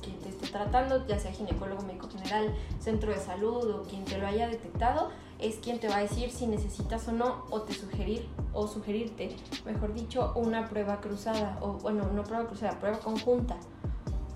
esté 0.42 0.56
tratando, 0.58 1.06
ya 1.06 1.18
sea 1.18 1.32
ginecólogo, 1.32 1.82
médico 1.82 2.08
general, 2.08 2.54
centro 2.80 3.12
de 3.12 3.18
salud 3.18 3.70
o 3.70 3.82
quien 3.84 4.04
te 4.04 4.18
lo 4.18 4.26
haya 4.26 4.48
detectado, 4.48 5.10
es 5.38 5.56
quien 5.56 5.80
te 5.80 5.88
va 5.88 5.96
a 5.96 6.00
decir 6.00 6.30
si 6.30 6.46
necesitas 6.46 7.06
o 7.08 7.12
no 7.12 7.44
o 7.50 7.62
te 7.62 7.72
sugerir 7.74 8.28
o 8.52 8.66
sugerirte, 8.66 9.36
mejor 9.64 9.94
dicho, 9.94 10.32
una 10.36 10.68
prueba 10.68 11.00
cruzada 11.00 11.58
o 11.60 11.72
bueno, 11.74 12.08
no 12.12 12.24
prueba 12.24 12.46
cruzada, 12.46 12.78
prueba 12.78 12.98
conjunta. 12.98 13.56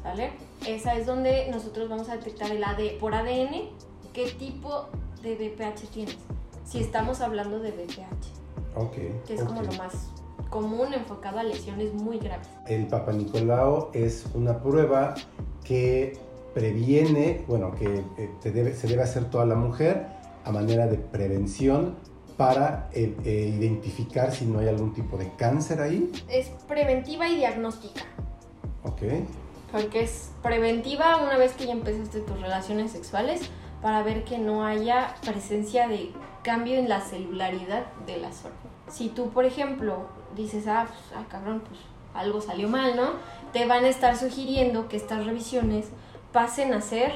¿Sale? 0.02 0.32
Esa 0.66 0.94
es 0.94 1.06
donde 1.06 1.48
nosotros 1.50 1.88
vamos 1.88 2.08
a 2.08 2.16
detectar 2.16 2.50
el 2.52 2.62
AD 2.62 2.98
por 3.00 3.14
ADN 3.14 3.70
qué 4.12 4.30
tipo 4.38 4.86
de 5.22 5.34
BPH 5.34 5.88
tienes. 5.92 6.16
Si 6.64 6.78
estamos 6.80 7.20
hablando 7.20 7.58
de 7.58 7.70
BPH 7.72 8.76
Ok. 8.76 8.94
que 9.26 9.34
es 9.34 9.42
como 9.42 9.60
ok. 9.60 9.66
lo 9.66 9.72
más 9.74 9.92
común 10.50 10.94
enfocado 10.94 11.40
a 11.40 11.42
lesiones 11.42 11.92
muy 11.92 12.18
graves. 12.18 12.48
El 12.66 12.86
Papa 12.86 13.12
Nicolau 13.12 13.90
es 13.92 14.26
una 14.34 14.60
prueba 14.62 15.14
que 15.66 16.16
previene, 16.54 17.44
bueno, 17.48 17.74
que 17.74 18.04
eh, 18.16 18.30
te 18.42 18.52
debe- 18.52 18.74
se 18.74 18.86
debe 18.86 19.02
hacer 19.02 19.24
toda 19.30 19.44
la 19.44 19.54
mujer 19.54 20.06
a 20.44 20.50
manera 20.52 20.86
de 20.86 20.96
prevención 20.96 21.96
para 22.36 22.88
eh, 22.92 23.14
eh, 23.24 23.54
identificar 23.58 24.32
si 24.32 24.44
no 24.46 24.58
hay 24.60 24.68
algún 24.68 24.92
tipo 24.92 25.16
de 25.16 25.30
cáncer 25.36 25.80
ahí. 25.80 26.10
Es 26.28 26.48
preventiva 26.68 27.28
y 27.28 27.36
diagnóstica, 27.36 28.02
Ok. 28.84 29.02
porque 29.72 30.02
es 30.04 30.30
preventiva 30.42 31.16
una 31.18 31.36
vez 31.36 31.52
que 31.52 31.66
ya 31.66 31.72
empezaste 31.72 32.20
tus 32.20 32.40
relaciones 32.40 32.92
sexuales 32.92 33.40
para 33.82 34.02
ver 34.02 34.24
que 34.24 34.38
no 34.38 34.64
haya 34.64 35.14
presencia 35.22 35.88
de 35.88 36.10
cambio 36.42 36.76
en 36.78 36.88
la 36.88 37.00
celularidad 37.00 37.86
de 38.06 38.18
la 38.18 38.32
zona. 38.32 38.54
Si 38.88 39.08
tú, 39.08 39.30
por 39.30 39.44
ejemplo, 39.44 40.06
dices, 40.36 40.66
ah, 40.68 40.86
pues, 40.88 41.00
ah, 41.18 41.26
cabrón, 41.28 41.62
pues 41.66 41.80
algo 42.14 42.40
salió 42.40 42.68
mal, 42.68 42.96
¿no? 42.96 43.10
Te 43.52 43.66
van 43.66 43.84
a 43.84 43.88
estar 43.88 44.16
sugiriendo 44.16 44.88
que 44.88 44.96
estas 44.96 45.24
revisiones 45.24 45.86
pasen 46.32 46.74
a 46.74 46.80
ser 46.80 47.12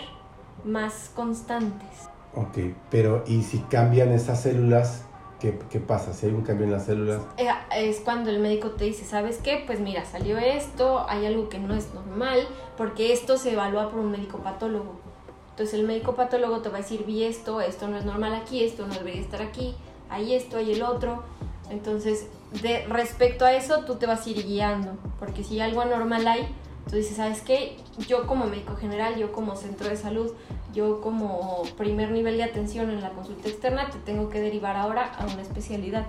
más 0.64 1.10
constantes. 1.14 2.08
Ok, 2.34 2.58
pero 2.90 3.24
¿y 3.26 3.42
si 3.42 3.58
cambian 3.58 4.12
esas 4.12 4.42
células? 4.42 5.04
¿Qué, 5.40 5.58
qué 5.70 5.80
pasa? 5.80 6.12
Si 6.12 6.26
hay 6.26 6.32
un 6.32 6.42
cambio 6.42 6.66
en 6.66 6.72
las 6.72 6.84
células. 6.84 7.22
Eh, 7.38 7.48
es 7.74 8.00
cuando 8.00 8.30
el 8.30 8.40
médico 8.40 8.72
te 8.72 8.84
dice, 8.84 9.04
¿sabes 9.04 9.38
qué? 9.38 9.62
Pues 9.66 9.80
mira, 9.80 10.04
salió 10.04 10.38
esto, 10.38 11.04
hay 11.08 11.26
algo 11.26 11.48
que 11.48 11.58
no 11.58 11.74
es 11.74 11.92
normal, 11.94 12.46
porque 12.76 13.12
esto 13.12 13.38
se 13.38 13.52
evalúa 13.52 13.90
por 13.90 14.00
un 14.00 14.10
médico 14.10 14.38
patólogo. 14.38 15.00
Entonces 15.50 15.78
el 15.78 15.86
médico 15.86 16.14
patólogo 16.14 16.60
te 16.60 16.68
va 16.68 16.78
a 16.78 16.80
decir, 16.80 17.04
vi 17.06 17.24
esto, 17.24 17.60
esto 17.60 17.88
no 17.88 17.98
es 17.98 18.04
normal 18.04 18.34
aquí, 18.34 18.64
esto 18.64 18.86
no 18.86 18.94
debería 18.94 19.20
estar 19.20 19.42
aquí, 19.42 19.74
hay 20.08 20.34
esto, 20.34 20.58
hay 20.58 20.72
el 20.72 20.82
otro. 20.82 21.22
Entonces, 21.70 22.26
de, 22.62 22.84
respecto 22.86 23.44
a 23.44 23.52
eso, 23.52 23.84
tú 23.84 23.96
te 23.96 24.06
vas 24.06 24.26
a 24.26 24.30
ir 24.30 24.44
guiando, 24.44 24.92
porque 25.18 25.44
si 25.44 25.60
algo 25.60 25.80
anormal 25.80 26.26
hay, 26.26 26.54
tú 26.88 26.96
dices, 26.96 27.16
¿sabes 27.16 27.42
qué? 27.42 27.76
Yo 28.08 28.26
como 28.26 28.46
médico 28.46 28.76
general, 28.76 29.16
yo 29.16 29.32
como 29.32 29.56
centro 29.56 29.88
de 29.88 29.96
salud, 29.96 30.32
yo 30.72 31.00
como 31.00 31.62
primer 31.76 32.10
nivel 32.10 32.36
de 32.36 32.44
atención 32.44 32.90
en 32.90 33.00
la 33.00 33.10
consulta 33.10 33.48
externa, 33.48 33.90
te 33.90 33.98
tengo 33.98 34.28
que 34.28 34.40
derivar 34.40 34.76
ahora 34.76 35.12
a 35.14 35.26
una 35.26 35.42
especialidad 35.42 36.06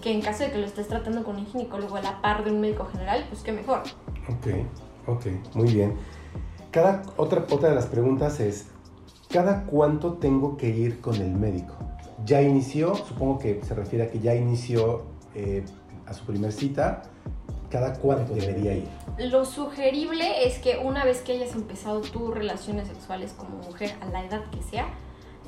que 0.00 0.12
en 0.12 0.20
caso 0.20 0.42
de 0.42 0.50
que 0.50 0.58
lo 0.58 0.66
estés 0.66 0.88
tratando 0.88 1.22
con 1.22 1.36
un 1.36 1.46
ginecólogo 1.46 1.96
a 1.96 2.02
la 2.02 2.20
par 2.20 2.44
de 2.44 2.50
un 2.50 2.60
médico 2.60 2.86
general, 2.86 3.24
pues 3.30 3.42
qué 3.42 3.52
mejor. 3.52 3.82
Ok, 4.28 4.48
ok, 5.06 5.26
muy 5.54 5.72
bien. 5.72 5.94
Cada, 6.72 7.02
otra, 7.16 7.46
otra 7.50 7.68
de 7.68 7.74
las 7.76 7.86
preguntas 7.86 8.40
es, 8.40 8.66
¿cada 9.30 9.64
cuánto 9.64 10.14
tengo 10.14 10.56
que 10.56 10.70
ir 10.70 11.00
con 11.00 11.14
el 11.16 11.30
médico? 11.32 11.74
Ya 12.24 12.42
inició, 12.42 12.94
supongo 12.96 13.38
que 13.38 13.62
se 13.62 13.74
refiere 13.74 14.06
a 14.06 14.10
que 14.10 14.18
ya 14.18 14.34
inició 14.34 15.11
eh, 15.34 15.64
a 16.06 16.14
su 16.14 16.24
primer 16.24 16.52
cita, 16.52 17.02
¿cada 17.70 17.94
cuánto 17.94 18.34
debería 18.34 18.74
ir? 18.74 18.88
Lo 19.18 19.44
sugerible 19.44 20.46
es 20.46 20.58
que 20.58 20.78
una 20.78 21.04
vez 21.04 21.22
que 21.22 21.32
hayas 21.32 21.54
empezado 21.54 22.00
tus 22.00 22.32
relaciones 22.34 22.88
sexuales 22.88 23.32
como 23.32 23.56
mujer, 23.58 23.94
a 24.00 24.06
la 24.06 24.24
edad 24.24 24.42
que 24.50 24.62
sea, 24.62 24.88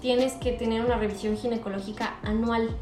tienes 0.00 0.34
que 0.34 0.52
tener 0.52 0.84
una 0.84 0.96
revisión 0.96 1.36
ginecológica 1.36 2.16
anual. 2.22 2.76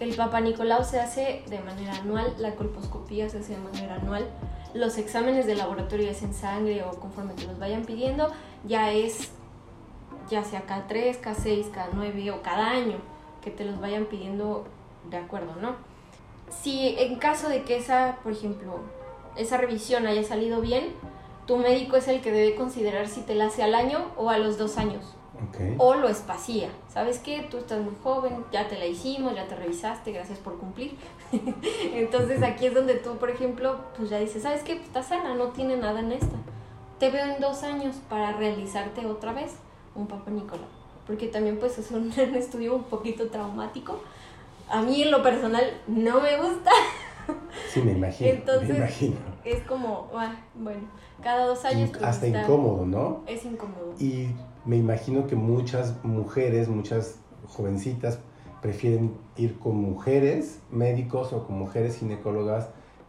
El 0.00 0.14
Papa 0.14 0.40
Nicolau 0.40 0.84
se 0.84 0.98
hace 0.98 1.44
de 1.48 1.60
manera 1.60 1.94
anual, 1.96 2.34
la 2.38 2.54
colposcopía 2.54 3.28
se 3.28 3.38
hace 3.38 3.54
de 3.54 3.60
manera 3.60 3.96
anual, 3.96 4.26
los 4.74 4.98
exámenes 4.98 5.46
de 5.46 5.54
laboratorio 5.54 6.10
es 6.10 6.22
en 6.22 6.34
sangre 6.34 6.82
o 6.82 6.90
conforme 6.98 7.34
te 7.34 7.46
los 7.46 7.58
vayan 7.58 7.84
pidiendo, 7.84 8.30
ya 8.66 8.92
es 8.92 9.30
ya 10.30 10.44
sea 10.44 10.62
cada 10.62 10.86
3, 10.86 11.18
cada 11.18 11.36
6, 11.36 11.70
cada 11.72 11.88
9 11.92 12.30
o 12.30 12.42
cada 12.42 12.70
año 12.70 12.96
que 13.42 13.50
te 13.50 13.64
los 13.64 13.80
vayan 13.80 14.06
pidiendo 14.06 14.64
de 15.10 15.16
acuerdo, 15.18 15.54
¿no? 15.60 15.76
Si 16.60 16.94
en 16.98 17.16
caso 17.16 17.48
de 17.48 17.62
que 17.62 17.76
esa, 17.76 18.18
por 18.22 18.32
ejemplo, 18.32 18.80
esa 19.36 19.56
revisión 19.56 20.06
haya 20.06 20.22
salido 20.22 20.60
bien, 20.60 20.92
tu 21.46 21.56
médico 21.56 21.96
es 21.96 22.08
el 22.08 22.20
que 22.20 22.30
debe 22.30 22.54
considerar 22.54 23.08
si 23.08 23.22
te 23.22 23.34
la 23.34 23.46
hace 23.46 23.62
al 23.62 23.74
año 23.74 24.12
o 24.16 24.30
a 24.30 24.38
los 24.38 24.58
dos 24.58 24.78
años. 24.78 25.04
Ok, 25.48 25.58
O 25.78 25.94
lo 25.94 26.08
espacía. 26.08 26.68
¿Sabes 26.88 27.18
qué? 27.18 27.46
Tú 27.50 27.56
estás 27.56 27.80
muy 27.80 27.94
joven, 28.02 28.44
ya 28.52 28.68
te 28.68 28.78
la 28.78 28.86
hicimos, 28.86 29.34
ya 29.34 29.48
te 29.48 29.56
revisaste, 29.56 30.12
gracias 30.12 30.38
por 30.38 30.58
cumplir. 30.58 30.96
Entonces 31.94 32.42
aquí 32.42 32.66
es 32.66 32.74
donde 32.74 32.94
tú, 32.94 33.16
por 33.16 33.30
ejemplo, 33.30 33.80
pues 33.96 34.10
ya 34.10 34.18
dices, 34.18 34.42
¿sabes 34.42 34.62
qué? 34.62 34.74
Pues 34.76 34.86
estás 34.86 35.06
sana, 35.06 35.34
no 35.34 35.46
tiene 35.48 35.76
nada 35.76 36.00
en 36.00 36.12
esta. 36.12 36.36
Te 36.98 37.10
veo 37.10 37.24
en 37.24 37.40
dos 37.40 37.64
años 37.64 37.96
para 38.08 38.32
realizarte 38.32 39.04
otra 39.06 39.32
vez 39.32 39.56
un 39.94 40.06
Papa 40.06 40.30
Nicolau. 40.30 40.66
Porque 41.06 41.26
también 41.26 41.58
pues 41.58 41.76
es 41.78 41.90
un 41.90 42.12
estudio 42.36 42.76
un 42.76 42.84
poquito 42.84 43.28
traumático. 43.28 44.00
A 44.68 44.82
mí 44.82 45.02
en 45.02 45.10
lo 45.10 45.22
personal 45.22 45.64
no 45.86 46.20
me 46.20 46.36
gusta. 46.38 46.70
sí, 47.72 47.80
me 47.82 47.92
imagino, 47.92 48.30
Entonces, 48.30 48.68
me 48.70 48.76
imagino. 48.78 49.16
Es 49.44 49.62
como, 49.64 50.08
ah, 50.14 50.34
bueno, 50.54 50.80
cada 51.22 51.46
dos 51.46 51.64
años 51.64 51.90
In- 51.98 52.04
hasta 52.04 52.26
incómodo, 52.26 52.86
¿no? 52.86 53.22
Es 53.26 53.44
incómodo. 53.44 53.94
Y 53.98 54.28
me 54.64 54.76
imagino 54.76 55.26
que 55.26 55.36
muchas 55.36 55.94
mujeres, 56.04 56.68
muchas 56.68 57.18
jovencitas 57.48 58.18
prefieren 58.60 59.16
ir 59.36 59.58
con 59.58 59.76
mujeres 59.76 60.60
médicos 60.70 61.32
o 61.32 61.46
con 61.46 61.58
mujeres 61.58 61.98
ginecólogas 61.98 62.68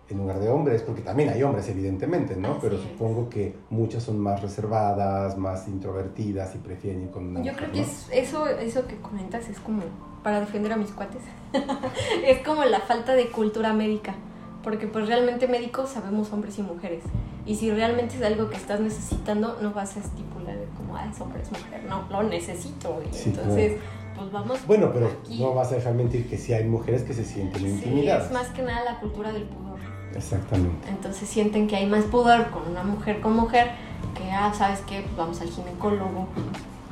en 0.09 0.17
lugar 0.17 0.39
de 0.39 0.49
hombres, 0.49 0.81
porque 0.81 1.01
también 1.01 1.29
hay 1.29 1.43
hombres, 1.43 1.69
evidentemente, 1.69 2.35
¿no? 2.35 2.51
Así 2.51 2.59
Pero 2.63 2.75
es. 2.75 2.81
supongo 2.81 3.29
que 3.29 3.55
muchas 3.69 4.03
son 4.03 4.19
más 4.19 4.41
reservadas, 4.41 5.37
más 5.37 5.67
introvertidas 5.67 6.55
y 6.55 6.57
prefieren 6.57 7.03
ir 7.03 7.11
con 7.11 7.27
una 7.29 7.41
Yo 7.41 7.53
mujer, 7.53 7.69
creo 7.69 7.71
que 7.71 7.77
¿no? 7.79 7.83
es, 7.85 8.09
eso, 8.11 8.47
eso 8.47 8.85
que 8.87 8.97
comentas 8.97 9.47
es 9.47 9.59
como 9.59 9.81
para 10.23 10.39
defender 10.39 10.71
a 10.73 10.77
mis 10.77 10.91
cuates. 10.91 11.21
es 12.25 12.39
como 12.45 12.63
la 12.65 12.79
falta 12.79 13.13
de 13.13 13.27
cultura 13.29 13.73
médica. 13.73 14.15
Porque 14.63 14.87
pues 14.87 15.07
realmente 15.07 15.47
médicos 15.47 15.89
sabemos 15.89 16.31
hombres 16.31 16.57
y 16.57 16.61
mujeres. 16.61 17.03
Y 17.45 17.55
si 17.55 17.69
realmente 17.69 18.15
es 18.15 18.23
algo 18.23 18.49
que 18.49 18.55
estás 18.55 18.79
necesitando, 18.79 19.57
no 19.61 19.73
vas 19.73 19.97
a 19.97 19.99
estipular 19.99 20.55
como, 20.77 20.95
ah, 20.95 21.05
es 21.13 21.19
hombre, 21.19 21.41
es 21.41 21.51
mujer. 21.51 21.83
No, 21.89 22.05
lo 22.09 22.23
necesito. 22.23 23.01
Y 23.11 23.13
Sí, 23.13 23.29
entonces, 23.31 23.73
pues 24.17 24.31
vamos. 24.31 24.65
Bueno, 24.65 24.91
pero 24.93 25.07
aquí. 25.07 25.41
no 25.41 25.53
vas 25.53 25.71
a 25.73 25.75
dejar 25.75 25.93
mentir 25.95 26.29
que 26.29 26.37
sí 26.37 26.53
hay 26.53 26.63
mujeres 26.63 27.03
que 27.03 27.13
se 27.13 27.25
sienten 27.25 27.61
Sí, 27.61 27.67
intimidadas. 27.67 28.27
es 28.27 28.31
más 28.31 28.47
que 28.49 28.61
nada 28.61 28.85
la 28.85 28.99
cultura 29.01 29.33
del 29.33 29.43
pudor. 29.43 29.79
Exactamente. 30.15 30.87
Entonces 30.87 31.27
sienten 31.27 31.67
que 31.67 31.75
hay 31.75 31.85
más 31.85 32.05
pudor 32.05 32.49
con 32.51 32.65
una 32.69 32.83
mujer 32.83 33.19
con 33.19 33.35
mujer 33.35 33.71
que, 34.15 34.31
ah, 34.31 34.53
¿sabes 34.57 34.79
qué? 34.87 35.01
Pues 35.01 35.17
vamos 35.17 35.41
al 35.41 35.49
ginecólogo, 35.49 36.27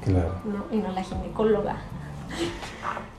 Claro. 0.04 0.34
¿no? 0.44 0.66
Y 0.76 0.82
no 0.82 0.92
la 0.92 1.04
ginecóloga. 1.04 1.78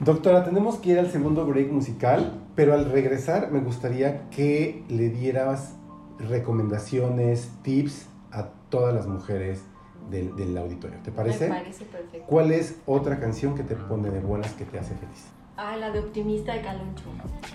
Doctora, 0.00 0.44
tenemos 0.44 0.76
que 0.76 0.90
ir 0.90 0.98
al 0.98 1.10
segundo 1.10 1.46
break 1.46 1.70
musical, 1.70 2.32
pero 2.56 2.74
al 2.74 2.90
regresar 2.90 3.50
me 3.52 3.60
gustaría 3.60 4.28
que 4.30 4.82
le 4.88 5.10
dieras 5.10 5.74
recomendaciones, 6.18 7.50
tips 7.62 8.06
a 8.32 8.48
todas 8.68 8.94
las 8.94 9.06
mujeres 9.06 9.62
del, 10.10 10.34
del 10.36 10.56
auditorio. 10.58 10.98
¿Te 11.04 11.12
parece? 11.12 11.48
Me 11.48 11.56
parece 11.56 11.84
perfecto. 11.84 12.26
¿Cuál 12.26 12.50
es 12.52 12.76
otra 12.86 13.20
canción 13.20 13.54
que 13.54 13.62
te 13.62 13.76
pone 13.76 14.10
de 14.10 14.20
buenas 14.20 14.52
que 14.52 14.64
te 14.64 14.78
hace 14.78 14.94
feliz? 14.94 15.26
Ah, 15.56 15.76
la 15.76 15.90
de 15.90 16.00
optimista 16.00 16.54
de 16.54 16.62
Caloncho. 16.62 17.04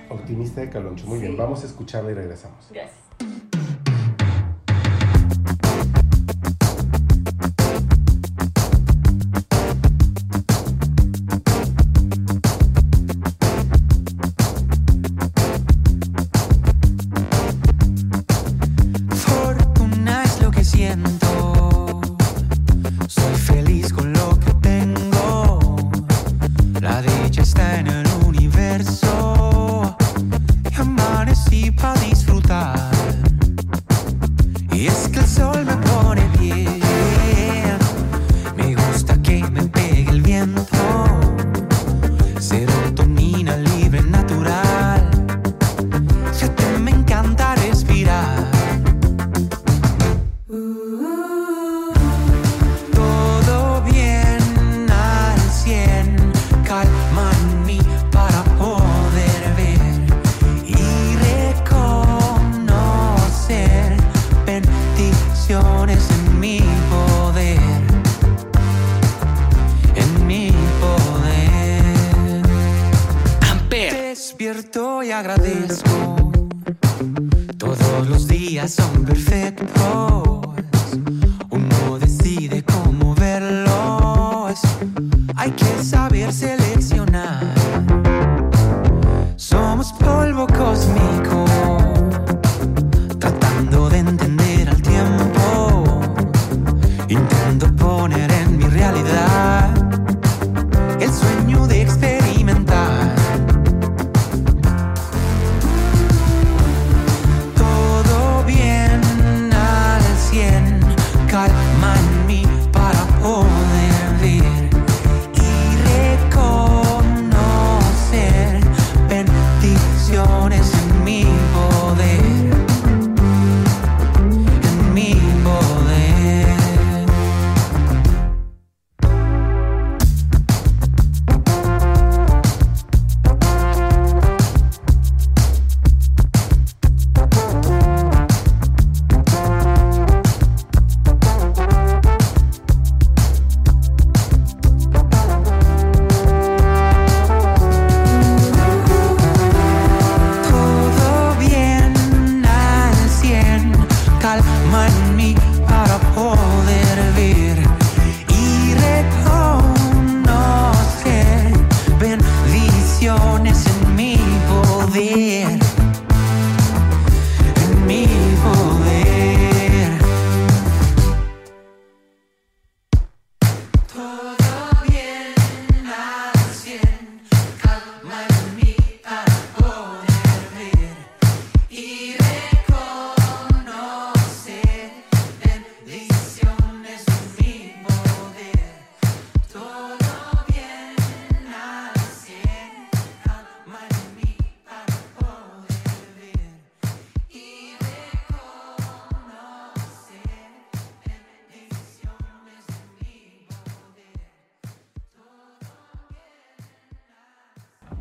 Optimista 0.09 0.61
de 0.61 0.69
Caloncho. 0.69 1.05
Muy 1.07 1.17
Sí. 1.19 1.25
bien, 1.25 1.37
vamos 1.37 1.63
a 1.63 1.67
escucharla 1.67 2.11
y 2.11 2.13
regresamos. 2.13 2.69
Gracias. 2.71 2.95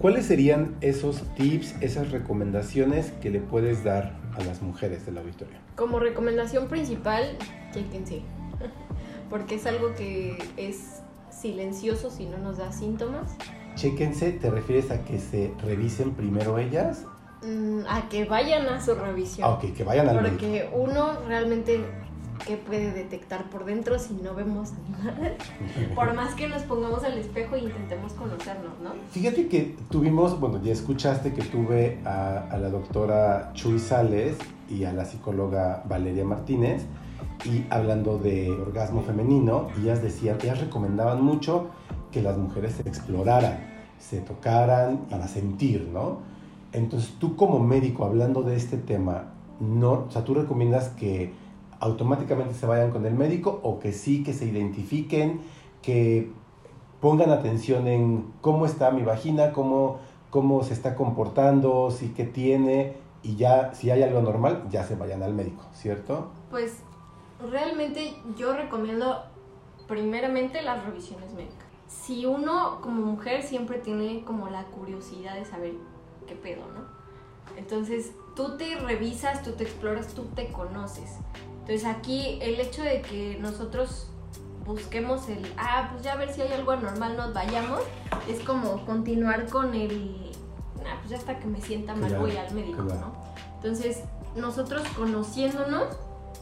¿Cuáles 0.07 0.27
serían 0.27 0.77
esos 0.83 1.23
tips, 1.35 1.75
esas 1.81 2.12
recomendaciones 2.12 3.11
que 3.21 3.29
le 3.29 3.40
puedes 3.40 3.83
dar 3.83 4.14
a 4.38 4.45
las 4.45 4.62
mujeres 4.62 5.05
del 5.05 5.19
auditorio? 5.19 5.57
Como 5.75 5.99
recomendación 5.99 6.69
principal, 6.69 7.37
chéquense. 7.73 8.23
Porque 9.31 9.57
es 9.57 9.66
algo 9.66 9.97
que 9.97 10.38
es 10.57 11.03
silencioso 11.29 12.09
si 12.09 12.27
no 12.27 12.38
nos 12.38 12.59
da 12.59 12.71
síntomas. 12.71 13.35
Chéquense, 13.75 14.31
¿te 14.31 14.49
refieres 14.49 14.92
a 14.92 15.05
que 15.05 15.19
se 15.19 15.53
revisen 15.64 16.14
primero 16.14 16.57
ellas? 16.59 17.05
Mm, 17.42 17.81
a 17.88 18.09
que 18.09 18.27
vayan 18.27 18.69
a 18.69 18.81
su 18.81 18.95
revisión. 18.95 19.51
Ah, 19.51 19.55
ok, 19.55 19.75
que 19.75 19.83
vayan 19.83 20.09
al 20.09 20.23
médico. 20.23 20.37
Porque 20.38 20.71
uno 20.73 21.19
realmente 21.27 21.85
que 22.46 22.56
puede 22.56 22.92
detectar 22.92 23.50
por 23.50 23.64
dentro 23.64 23.98
si 23.98 24.14
no 24.14 24.35
vemos 24.35 24.72
nada. 25.02 25.32
Por 25.94 26.14
más 26.14 26.35
que 26.35 26.48
nos 26.48 26.62
pongamos 26.62 27.02
al 27.04 27.18
espejo 27.18 27.56
e 27.56 27.61
intentemos 27.61 28.12
conocernos, 28.12 28.78
¿no? 28.82 28.90
Fíjate 29.11 29.48
que 29.48 29.76
tuvimos, 29.90 30.38
bueno, 30.38 30.62
ya 30.62 30.72
escuchaste 30.72 31.32
que 31.32 31.42
tuve 31.42 31.98
a, 32.04 32.48
a 32.50 32.59
la 32.59 32.70
doctora 32.70 33.50
Chuy 33.54 33.78
Sales 33.78 34.38
y 34.70 34.85
a 34.85 34.92
la 34.92 35.04
psicóloga 35.04 35.82
Valeria 35.88 36.24
Martínez 36.24 36.85
y 37.44 37.64
hablando 37.70 38.18
de 38.18 38.50
orgasmo 38.50 39.02
femenino, 39.02 39.68
ellas 39.78 40.02
decían, 40.02 40.38
ellas 40.42 40.61
recomendaban 40.61 41.22
mucho 41.22 41.68
que 42.11 42.22
las 42.22 42.37
mujeres 42.38 42.72
se 42.72 42.88
exploraran, 42.88 43.59
se 43.98 44.20
tocaran 44.20 45.06
para 45.11 45.28
sentir, 45.28 45.88
¿no? 45.92 46.20
Entonces 46.72 47.14
tú 47.18 47.37
como 47.37 47.59
médico 47.59 48.04
hablando 48.04 48.42
de 48.42 48.56
este 48.56 48.76
tema, 48.76 49.32
no, 49.61 50.06
o 50.09 50.11
sea, 50.11 50.24
tú 50.24 50.35
recomiendas 50.35 50.88
que 50.90 51.32
automáticamente 51.87 52.55
se 52.55 52.66
vayan 52.66 52.90
con 52.90 53.07
el 53.07 53.14
médico 53.14 53.61
o 53.62 53.79
que 53.79 53.92
sí, 53.92 54.22
que 54.22 54.33
se 54.33 54.44
identifiquen, 54.44 55.40
que 55.83 56.31
pongan 57.01 57.31
atención 57.31 57.87
en 57.87 58.33
cómo 58.40 58.66
está 58.66 58.90
mi 58.90 59.03
vagina, 59.03 59.53
cómo, 59.53 59.99
cómo 60.31 60.62
se 60.62 60.75
está 60.75 60.94
comportando, 60.94 61.90
si 61.90 62.09
qué 62.09 62.25
tiene 62.25 62.94
y 63.22 63.37
ya 63.37 63.75
si 63.75 63.90
hay 63.90 64.03
algo 64.03 64.20
normal, 64.22 64.64
ya 64.70 64.85
se 64.85 64.94
vayan 64.94 65.22
al 65.22 65.35
médico, 65.35 65.64
¿cierto? 65.72 66.31
Pues 66.51 66.79
realmente 67.51 68.14
yo 68.37 68.53
recomiendo 68.53 69.22
primeramente 69.88 70.62
las 70.62 70.85
revisiones 70.85 71.33
médicas. 71.33 71.66
Si 71.88 72.27
uno 72.27 72.81
como 72.83 73.03
mujer 73.03 73.42
siempre 73.42 73.79
tiene 73.79 74.25
como 74.25 74.49
la 74.49 74.64
curiosidad 74.64 75.35
de 75.35 75.44
saber 75.44 75.75
qué 76.27 76.35
pedo, 76.35 76.62
¿no? 76.75 76.96
Entonces 77.57 78.12
tú 78.35 78.57
te 78.57 78.77
revisas, 78.77 79.42
tú 79.42 79.53
te 79.53 79.64
exploras, 79.64 80.09
tú 80.09 80.25
te 80.35 80.49
conoces. 80.49 81.18
Entonces 81.66 81.85
aquí 81.85 82.38
el 82.40 82.61
hecho 82.61 82.85
de 82.85 83.02
que 83.02 83.38
nosotros 83.40 84.07
busquemos 84.64 85.29
el, 85.29 85.52
ah, 85.57 85.88
pues 85.90 86.05
ya 86.05 86.12
a 86.12 86.16
ver 86.16 86.33
si 86.33 86.40
hay 86.42 86.52
algo 86.52 86.70
anormal, 86.70 87.16
nos 87.16 87.35
vayamos, 87.35 87.81
es 88.29 88.38
como 88.44 88.87
continuar 88.87 89.48
con 89.48 89.74
el, 89.74 90.31
ah, 90.87 90.96
pues 91.00 91.11
ya 91.11 91.16
hasta 91.16 91.40
que 91.40 91.46
me 91.48 91.61
sienta 91.61 91.92
mal 91.96 92.11
Claro, 92.11 92.22
voy 92.22 92.37
al 92.37 92.55
médico, 92.55 92.85
claro. 92.85 93.00
¿no? 93.00 93.12
Entonces 93.57 94.05
nosotros 94.37 94.87
conociéndonos, 94.96 95.88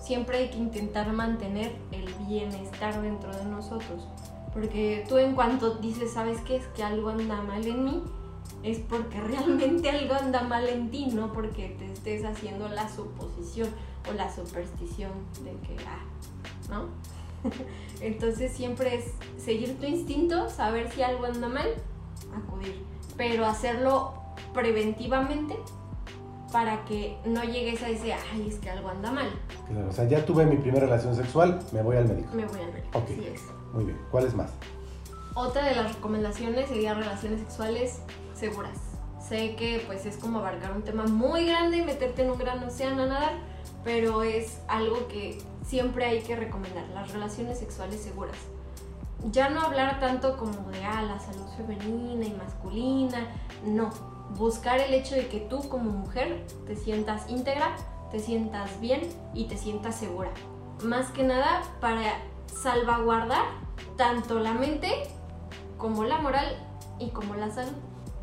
siempre 0.02 0.37
hay 0.37 0.50
que 0.50 0.58
intentar 0.58 1.10
mantener 1.10 1.74
el 1.90 2.12
bienestar 2.26 3.00
dentro 3.00 3.34
de 3.34 3.46
nosotros. 3.46 4.06
Porque 4.52 5.06
tú 5.08 5.16
en 5.16 5.34
cuanto 5.34 5.76
dices, 5.76 6.12
¿sabes 6.12 6.38
qué? 6.42 6.56
Es 6.56 6.66
que 6.66 6.84
algo 6.84 7.08
anda 7.08 7.40
mal 7.40 7.66
en 7.66 7.82
mí, 7.82 8.02
es 8.62 8.78
porque 8.78 9.18
realmente 9.26 9.88
algo 9.88 10.12
anda 10.12 10.42
mal 10.42 10.68
en 10.68 10.90
ti, 10.90 11.06
no 11.06 11.32
porque 11.32 11.74
te 11.78 11.90
estés 11.90 12.26
haciendo 12.26 12.68
la 12.68 12.94
suposición 12.94 13.70
o 14.10 14.12
la 14.12 14.32
superstición 14.34 15.12
de 15.42 15.52
que, 15.66 15.76
ah, 15.86 16.04
¿no? 16.70 16.88
Entonces 18.00 18.52
siempre 18.52 18.96
es 18.96 19.04
seguir 19.42 19.78
tu 19.78 19.86
instinto, 19.86 20.48
saber 20.50 20.90
si 20.90 21.02
algo 21.02 21.26
anda 21.26 21.48
mal, 21.48 21.68
acudir, 22.34 22.82
pero 23.16 23.46
hacerlo 23.46 24.14
preventivamente 24.52 25.56
para 26.52 26.84
que 26.84 27.18
no 27.24 27.42
llegues 27.42 27.82
a 27.82 27.88
ese, 27.88 28.12
ay, 28.12 28.46
es 28.48 28.56
que 28.60 28.70
algo 28.70 28.88
anda 28.88 29.10
mal, 29.10 29.28
Claro, 29.68 29.88
o 29.88 29.92
sea, 29.92 30.04
ya 30.06 30.24
tuve 30.24 30.44
mi 30.44 30.56
primera 30.56 30.86
relación 30.86 31.16
sexual, 31.16 31.58
me 31.72 31.82
voy 31.82 31.96
al 31.96 32.06
médico. 32.06 32.28
me 32.34 32.44
voy 32.46 32.60
al 32.60 32.72
médico. 32.72 32.98
Ok. 32.98 33.04
Así 33.10 33.26
es. 33.32 33.40
Muy 33.72 33.84
bien, 33.84 33.98
¿cuál 34.10 34.26
es 34.26 34.34
más? 34.34 34.50
Otra 35.34 35.64
de 35.64 35.74
las 35.74 35.94
recomendaciones 35.94 36.68
sería 36.68 36.94
relaciones 36.94 37.40
sexuales 37.40 37.98
seguras. 38.34 38.76
Sé 39.26 39.56
que 39.56 39.82
pues 39.86 40.06
es 40.06 40.16
como 40.18 40.38
abarcar 40.38 40.72
un 40.72 40.82
tema 40.82 41.06
muy 41.06 41.46
grande 41.46 41.78
y 41.78 41.82
meterte 41.82 42.22
en 42.22 42.30
un 42.30 42.38
gran 42.38 42.62
océano 42.62 43.02
a 43.02 43.06
nadar, 43.06 43.32
pero 43.85 44.23
es 44.23 44.61
algo 44.66 45.07
que 45.09 45.38
siempre 45.64 46.07
hay 46.07 46.23
que 46.23 46.35
recomendar, 46.35 46.88
las 46.88 47.12
relaciones 47.12 47.59
sexuales 47.59 48.01
seguras. 48.01 48.37
Ya 49.31 49.51
no 49.51 49.61
hablar 49.61 50.01
tanto 50.01 50.37
como 50.37 50.70
de 50.70 50.85
ah, 50.85 51.03
la 51.03 51.18
salud 51.18 51.47
femenina 51.57 52.25
y 52.25 52.33
masculina, 52.33 53.29
no. 53.64 53.90
Buscar 54.37 54.81
el 54.81 54.92
hecho 54.94 55.14
de 55.14 55.29
que 55.29 55.40
tú 55.40 55.68
como 55.68 55.90
mujer 55.90 56.47
te 56.66 56.77
sientas 56.77 57.29
íntegra, 57.31 57.77
te 58.11 58.18
sientas 58.18 58.81
bien 58.81 59.03
y 59.35 59.44
te 59.44 59.57
sientas 59.57 59.97
segura. 59.97 60.31
Más 60.83 61.11
que 61.11 61.23
nada 61.23 61.62
para 61.81 62.14
salvaguardar 62.47 63.44
tanto 63.97 64.38
la 64.40 64.55
mente 64.55 64.90
como 65.79 66.05
la 66.05 66.18
moral 66.18 66.57
y 66.99 67.11
como 67.11 67.35
la 67.35 67.51
salud 67.51 67.73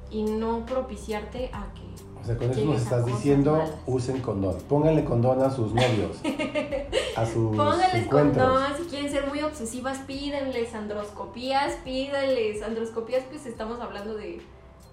y 0.10 0.24
no 0.24 0.66
propiciarte 0.66 1.50
a 1.54 1.74
que 1.74 1.81
O 2.22 2.26
sea, 2.26 2.38
con 2.38 2.52
eso 2.52 2.66
nos 2.66 2.82
estás 2.82 3.06
diciendo, 3.06 3.54
malas. 3.54 3.72
usen 3.88 4.22
condón. 4.22 4.58
Pónganle 4.70 5.04
condón 5.04 5.42
a 5.42 5.50
sus 5.50 5.74
novios, 5.74 6.22
a 7.16 7.26
sus 7.26 7.56
pónganles 7.56 7.94
encuentros. 8.06 8.48
condón 8.48 8.78
si 8.78 8.84
quieren 8.84 9.12
ser 9.12 9.28
muy 9.28 9.42
obsesivas 9.42 9.98
pídanles 10.00 10.74
androscopías 10.76 11.74
pídanles 11.84 12.62
androscopías 12.62 13.24
pues 13.30 13.46
estamos 13.46 13.80
hablando 13.80 14.16
de 14.16 14.42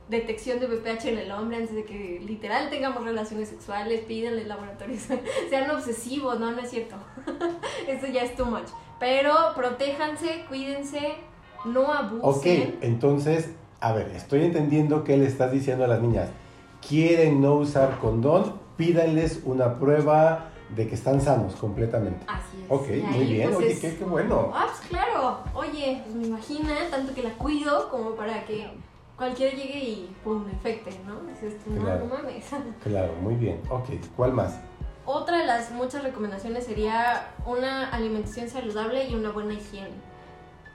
detección 0.09 0.59
de 0.59 0.67
BPH 0.69 1.05
en 1.07 1.19
el 1.19 1.31
hombre 1.33 1.59
antes 1.59 1.75
de 1.75 1.85
que 1.85 2.21
literal 2.27 2.71
tengamos 2.71 3.05
relaciones 3.05 3.51
sexuales 3.51 4.01
pídanles 4.01 4.47
laboratorios 4.47 5.03
sean 5.51 5.71
obsesivos 5.71 6.41
no 6.41 6.51
no 6.51 6.61
es 6.61 6.71
cierto 6.71 6.97
eso 7.87 8.07
ya 8.07 8.23
es 8.23 8.35
too 8.35 8.47
much 8.47 8.69
pero 8.99 9.35
protéjanse 9.55 10.47
cuídense 10.49 11.17
no 11.65 11.93
abusen 11.93 12.21
Ok, 12.23 12.75
entonces, 12.83 13.51
a 13.81 13.93
ver, 13.93 14.09
estoy 14.15 14.45
entendiendo 14.45 15.05
que 15.05 15.17
le 15.17 15.27
estás 15.27 15.53
diciendo 15.53 15.85
a 15.85 15.89
las 15.89 16.01
niñas, 16.01 16.31
quieren 16.87 17.41
no 17.41 17.55
usar 17.55 17.99
condón, 17.99 18.55
pídanles 18.77 19.41
una 19.45 19.79
prueba 19.79 20.51
de 20.75 20.87
que 20.87 20.95
están 20.95 21.21
sanos 21.21 21.55
completamente. 21.57 22.25
así 22.29 22.63
es 22.63 22.71
Ok, 22.71 22.89
muy 23.15 23.25
bien, 23.25 23.45
pues, 23.49 23.57
oye, 23.57 23.73
es- 23.73 23.81
qué, 23.81 23.97
qué 23.97 24.05
bueno. 24.05 24.51
Ah, 24.55 24.67
pues 24.69 24.89
claro. 24.89 25.39
Oye, 25.55 26.03
pues 26.05 26.15
me 26.15 26.27
imagina 26.27 26.75
tanto 26.91 27.15
que 27.15 27.23
la 27.23 27.31
cuido 27.31 27.89
como 27.91 28.11
para 28.11 28.45
que 28.45 28.71
cualquiera 29.17 29.57
llegue 29.57 29.79
y 29.79 30.17
pum, 30.23 30.45
me 30.45 30.53
infecte, 30.53 30.91
¿no? 31.07 31.21
Dices 31.23 31.59
tú, 31.65 31.71
no, 31.73 31.81
Claro. 31.83 32.05
no 32.07 32.15
mames. 32.15 32.45
Claro, 32.85 33.15
muy 33.23 33.35
bien. 33.35 33.61
Ok, 33.71 33.89
¿cuál 34.17 34.35
más? 34.35 34.59
Otra 35.07 35.39
de 35.39 35.47
las 35.47 35.71
muchas 35.71 36.03
recomendaciones 36.03 36.65
sería 36.67 37.29
una 37.47 37.89
alimentación 37.89 38.49
saludable 38.51 39.09
y 39.09 39.15
una 39.15 39.31
buena 39.31 39.55
higiene. 39.55 39.95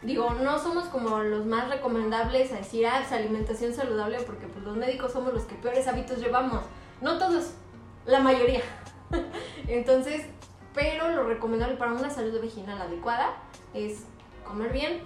Digo, 0.04 0.32
no 0.32 0.60
somos 0.60 0.86
como 0.86 1.20
los 1.20 1.46
más 1.46 1.70
recomendables 1.70 2.52
a 2.52 2.58
decir, 2.58 2.86
ah, 2.86 3.00
pues 3.00 3.12
alimentación 3.13 3.74
saludable, 3.74 4.20
porque 4.22 4.48
pues 4.48 4.63
los 4.66 4.76
médicos 4.76 5.13
somos 5.13 5.34
los 5.34 5.44
que 5.44 5.56
peores 5.56 5.88
hábitos 5.88 6.20
llevamos. 6.20 6.62
No 7.00 7.18
todos, 7.18 7.52
la 8.06 8.20
mayoría. 8.20 8.62
Entonces, 9.68 10.26
pero 10.74 11.10
lo 11.12 11.24
recomendable 11.24 11.76
para 11.76 11.94
una 11.94 12.10
salud 12.10 12.39
vaginal 12.42 12.82
adecuada 12.82 13.38
es 13.74 14.06
comer 14.46 14.74
bien, 14.74 15.04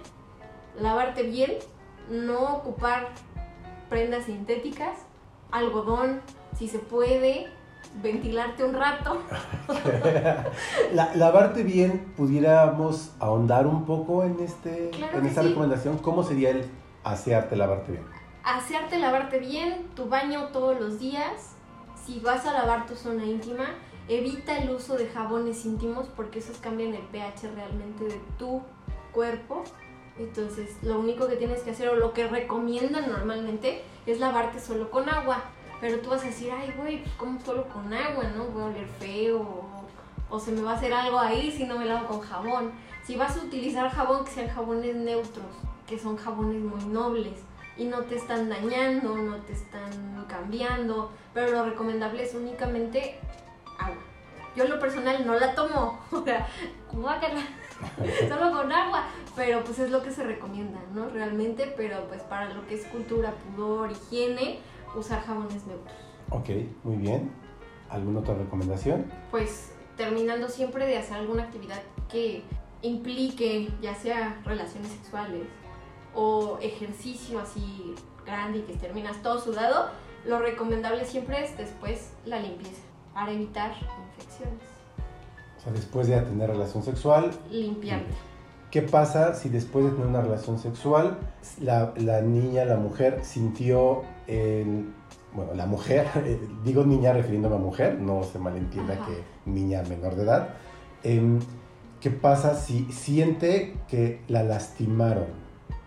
lavarte 0.80 1.22
bien, 1.22 1.58
no 2.08 2.56
ocupar 2.56 3.08
prendas 3.88 4.24
sintéticas, 4.24 4.98
algodón, 5.50 6.22
si 6.56 6.68
se 6.68 6.78
puede, 6.78 7.48
ventilarte 8.02 8.64
un 8.64 8.74
rato. 8.74 9.22
La- 10.92 11.14
lavarte 11.14 11.62
bien, 11.62 12.12
pudiéramos 12.16 13.10
ahondar 13.20 13.66
un 13.66 13.84
poco 13.84 14.22
en, 14.24 14.38
este, 14.40 14.90
Claro 14.90 15.18
en 15.18 15.26
esta 15.26 15.42
sí. 15.42 15.48
recomendación. 15.48 15.98
¿Cómo 15.98 16.22
sería 16.22 16.50
el 16.50 16.64
asearte, 17.04 17.56
lavarte 17.56 17.92
bien? 17.92 18.04
Asearte, 18.44 18.98
lavarte 18.98 19.38
bien, 19.38 19.88
tu 19.94 20.08
baño 20.08 20.48
todos 20.52 20.78
los 20.80 20.98
días. 20.98 21.54
Si 22.06 22.20
vas 22.20 22.46
a 22.46 22.52
lavar 22.52 22.86
tu 22.86 22.94
zona 22.94 23.24
íntima, 23.24 23.66
evita 24.08 24.56
el 24.58 24.70
uso 24.70 24.96
de 24.96 25.06
jabones 25.08 25.64
íntimos 25.66 26.06
porque 26.16 26.38
esos 26.38 26.56
cambian 26.58 26.94
el 26.94 27.02
pH 27.02 27.50
realmente 27.54 28.04
de 28.04 28.20
tu 28.38 28.62
cuerpo. 29.12 29.64
Entonces, 30.18 30.76
lo 30.82 30.98
único 30.98 31.28
que 31.28 31.36
tienes 31.36 31.60
que 31.62 31.70
hacer 31.70 31.88
o 31.90 31.94
lo 31.96 32.12
que 32.12 32.26
recomiendan 32.26 33.08
normalmente 33.10 33.82
es 34.06 34.18
lavarte 34.18 34.58
solo 34.60 34.90
con 34.90 35.08
agua. 35.08 35.42
Pero 35.80 36.00
tú 36.00 36.10
vas 36.10 36.22
a 36.22 36.26
decir, 36.26 36.50
ay, 36.50 36.74
güey, 36.76 37.02
pues 37.02 37.14
como 37.14 37.40
solo 37.40 37.68
con 37.68 37.92
agua, 37.92 38.24
¿no? 38.36 38.46
Voy 38.46 38.62
a 38.62 38.66
oler 38.66 38.86
feo 38.98 39.40
o, 39.40 39.86
o 40.30 40.40
se 40.40 40.52
me 40.52 40.62
va 40.62 40.72
a 40.72 40.76
hacer 40.76 40.92
algo 40.92 41.18
ahí 41.18 41.52
si 41.52 41.64
no 41.64 41.78
me 41.78 41.84
lavo 41.84 42.08
con 42.08 42.20
jabón. 42.20 42.72
Si 43.04 43.16
vas 43.16 43.36
a 43.36 43.40
utilizar 43.40 43.90
jabón, 43.90 44.24
que 44.24 44.32
sean 44.32 44.48
jabones 44.48 44.96
neutros, 44.96 45.46
que 45.86 45.98
son 45.98 46.16
jabones 46.16 46.62
muy 46.62 46.84
nobles 46.86 47.38
y 47.78 47.84
no 47.84 48.02
te 48.02 48.16
están 48.16 48.48
dañando, 48.48 49.16
no 49.16 49.36
te 49.36 49.52
están 49.52 50.26
cambiando, 50.28 51.10
pero 51.32 51.52
lo 51.52 51.64
recomendable 51.64 52.24
es 52.24 52.34
únicamente 52.34 53.18
agua. 53.78 54.02
Yo 54.56 54.66
lo 54.66 54.80
personal 54.80 55.24
no 55.24 55.38
la 55.38 55.54
tomo, 55.54 56.00
o 56.10 56.24
sea, 56.24 56.48
solo 58.28 58.52
con 58.52 58.72
agua, 58.72 59.04
pero 59.36 59.62
pues 59.62 59.78
es 59.78 59.90
lo 59.90 60.02
que 60.02 60.10
se 60.10 60.24
recomienda, 60.24 60.80
¿no? 60.92 61.08
Realmente, 61.08 61.72
pero 61.76 62.08
pues 62.08 62.22
para 62.22 62.52
lo 62.52 62.66
que 62.66 62.74
es 62.74 62.84
cultura, 62.86 63.32
pudor, 63.32 63.92
higiene, 63.92 64.58
usar 64.98 65.22
jabones 65.22 65.66
neutros. 65.66 65.96
Ok, 66.30 66.50
muy 66.84 66.96
bien. 66.96 67.30
¿Alguna 67.88 68.20
otra 68.20 68.34
recomendación? 68.34 69.10
Pues 69.30 69.72
terminando 69.96 70.48
siempre 70.48 70.86
de 70.86 70.98
hacer 70.98 71.16
alguna 71.16 71.44
actividad 71.44 71.80
que 72.10 72.42
implique 72.82 73.70
ya 73.80 73.94
sea 73.94 74.40
relaciones 74.44 74.92
sexuales 74.92 75.42
o 76.14 76.58
ejercicio 76.60 77.40
así 77.40 77.94
grande 78.24 78.58
y 78.58 78.62
que 78.62 78.74
terminas 78.74 79.22
todo 79.22 79.40
sudado, 79.40 79.90
lo 80.26 80.38
recomendable 80.38 81.04
siempre 81.04 81.44
es 81.44 81.56
después 81.56 82.12
la 82.24 82.38
limpieza 82.40 82.82
para 83.14 83.32
evitar 83.32 83.72
infecciones. 83.72 84.62
O 85.56 85.60
sea, 85.60 85.72
después 85.72 86.06
de 86.06 86.20
tener 86.20 86.50
relación 86.50 86.82
sexual, 86.82 87.30
Limpiarte. 87.50 88.27
¿Qué 88.70 88.82
pasa 88.82 89.34
si 89.34 89.48
después 89.48 89.84
de 89.84 89.90
tener 89.92 90.06
una 90.06 90.20
relación 90.20 90.58
sexual 90.58 91.18
la, 91.60 91.92
la 91.96 92.20
niña, 92.20 92.64
la 92.64 92.76
mujer 92.76 93.20
sintió 93.24 94.02
el... 94.26 94.92
Bueno, 95.32 95.54
la 95.54 95.66
mujer, 95.66 96.06
eh, 96.24 96.40
digo 96.64 96.84
niña 96.84 97.12
refiriéndome 97.12 97.56
a 97.56 97.58
mujer, 97.58 97.98
no 98.00 98.24
se 98.24 98.38
malentienda 98.38 98.94
Ajá. 98.94 99.06
que 99.06 99.50
niña 99.50 99.82
menor 99.82 100.14
de 100.14 100.22
edad. 100.22 100.48
Em, 101.02 101.38
¿Qué 102.00 102.10
pasa 102.10 102.54
si 102.54 102.84
siente 102.92 103.76
que 103.88 104.22
la 104.28 104.42
lastimaron? 104.42 105.26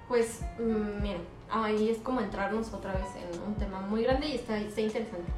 Pues, 0.08 0.41
mm, 0.60 1.02
miren, 1.02 1.22
ahí 1.50 1.89
es 1.89 2.00
como 2.00 2.20
entrarnos 2.20 2.74
otra 2.74 2.94
vez 2.94 3.08
en 3.15 3.41
un 3.41 3.56
tema 3.56 3.82
muy 3.82 4.04
grande 4.04 4.28
y 4.28 4.36
está, 4.36 4.58
está 4.58 4.82
interesante. 4.82 5.32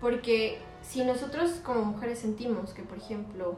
Porque 0.00 0.58
si 0.82 1.04
nosotros 1.04 1.60
como 1.64 1.84
mujeres 1.84 2.18
sentimos 2.18 2.72
que, 2.72 2.82
por 2.82 2.98
ejemplo, 2.98 3.56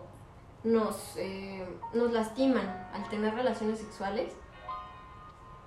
nos, 0.65 1.17
eh, 1.17 1.67
nos 1.95 2.13
lastiman 2.13 2.89
al 2.93 3.09
tener 3.09 3.35
relaciones 3.35 3.79
sexuales, 3.79 4.33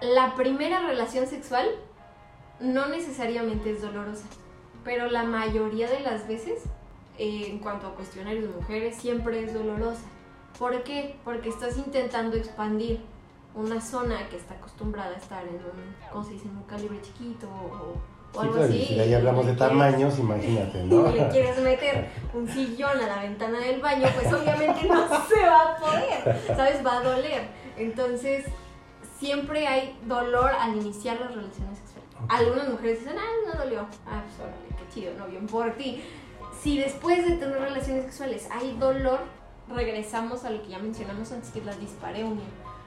la 0.01 0.35
primera 0.35 0.79
relación 0.81 1.27
sexual 1.27 1.67
no 2.59 2.87
necesariamente 2.87 3.71
es 3.71 3.81
dolorosa, 3.81 4.25
pero 4.83 5.07
la 5.09 5.23
mayoría 5.23 5.89
de 5.89 5.99
las 5.99 6.27
veces, 6.27 6.63
eh, 7.17 7.47
en 7.49 7.59
cuanto 7.59 7.87
a 7.87 7.95
cuestionarios 7.95 8.43
de 8.43 8.49
mujeres, 8.49 8.95
siempre 8.95 9.43
es 9.43 9.53
dolorosa. 9.53 10.03
¿Por 10.57 10.83
qué? 10.83 11.19
Porque 11.23 11.49
estás 11.49 11.77
intentando 11.77 12.35
expandir 12.37 13.01
una 13.53 13.81
zona 13.81 14.27
que 14.29 14.37
está 14.37 14.55
acostumbrada 14.55 15.15
a 15.15 15.17
estar 15.17 15.43
en 15.45 15.55
un, 15.55 15.95
¿cómo 16.11 16.23
se 16.23 16.33
dice? 16.33 16.47
En 16.47 16.57
un 16.57 16.63
calibre 16.63 17.01
chiquito 17.01 17.47
o, 17.47 17.95
o 18.33 18.41
Sí, 18.41 18.47
algo 18.47 18.53
claro, 18.53 18.69
así. 18.73 18.85
si 18.85 18.99
ahí 18.99 19.13
hablamos 19.13 19.45
de 19.45 19.53
quieres- 19.53 19.69
tamaños, 19.69 20.19
imagínate, 20.19 20.83
¿no? 20.85 21.09
y 21.09 21.13
le 21.19 21.27
quieres 21.29 21.57
meter 21.59 22.09
un 22.33 22.47
sillón 22.47 22.97
a 23.01 23.07
la 23.07 23.21
ventana 23.23 23.59
del 23.59 23.81
baño, 23.81 24.07
pues 24.15 24.33
obviamente 24.33 24.85
no 24.87 25.07
se 25.27 25.41
va 25.45 25.61
a 25.61 25.77
poder, 25.77 26.37
¿sabes? 26.55 26.85
Va 26.85 26.97
a 26.97 27.03
doler. 27.03 27.47
Entonces, 27.77 28.45
siempre 29.19 29.67
hay 29.67 29.97
dolor 30.05 30.51
al 30.59 30.75
iniciar 30.77 31.19
las 31.19 31.33
relaciones 31.35 31.77
sexuales. 31.79 32.09
Algunas 32.29 32.69
mujeres 32.69 32.99
dicen, 32.99 33.15
ah, 33.17 33.51
no 33.53 33.63
dolió. 33.63 33.81
Ah, 34.05 34.23
pues 34.25 34.39
órale, 34.39 34.67
qué 34.77 34.93
chido, 34.93 35.13
no 35.17 35.25
bien 35.27 35.47
por 35.47 35.71
ti. 35.73 36.03
Si 36.61 36.77
después 36.77 37.25
de 37.27 37.37
tener 37.37 37.59
relaciones 37.59 38.03
sexuales 38.05 38.47
hay 38.51 38.77
dolor, 38.79 39.19
regresamos 39.67 40.43
a 40.45 40.49
lo 40.51 40.61
que 40.61 40.69
ya 40.69 40.77
mencionamos 40.79 41.31
antes, 41.31 41.49
que 41.49 41.59
es 41.59 41.65
la 41.65 41.75
dispareunia. 41.75 42.45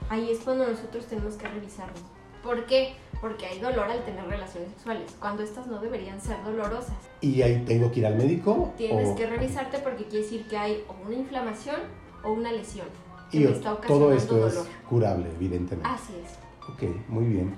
Ahí 0.08 0.30
es 0.30 0.38
cuando 0.40 0.66
nosotros 0.68 1.06
tenemos 1.06 1.34
que 1.34 1.48
revisarnos. 1.48 2.00
¿Por 2.44 2.66
qué? 2.66 2.94
Porque 3.20 3.46
hay 3.46 3.58
dolor 3.58 3.90
al 3.90 4.04
tener 4.04 4.24
relaciones 4.26 4.68
sexuales, 4.70 5.16
cuando 5.18 5.42
estas 5.42 5.66
no 5.66 5.78
deberían 5.80 6.20
ser 6.20 6.36
dolorosas. 6.44 6.94
¿Y 7.22 7.40
ahí 7.42 7.64
tengo 7.66 7.90
que 7.90 8.00
ir 8.00 8.06
al 8.06 8.16
médico? 8.16 8.72
Tienes 8.76 9.08
o- 9.08 9.16
que 9.16 9.26
revisarte 9.26 9.78
porque 9.78 10.04
quiere 10.04 10.24
decir 10.24 10.46
que 10.46 10.56
hay 10.58 10.84
o 10.88 11.06
una 11.06 11.16
inflamación 11.16 11.76
o 12.22 12.32
una 12.32 12.52
lesión. 12.52 12.86
que 13.30 13.38
Y 13.40 13.44
está 13.44 13.74
todo 13.80 14.12
esto 14.12 14.34
dolor. 14.36 14.50
es 14.52 14.68
curable, 14.88 15.26
evidentemente. 15.34 15.88
Así 15.88 16.12
es. 16.24 16.38
Ok, 16.68 16.82
muy 17.08 17.24
bien. 17.24 17.56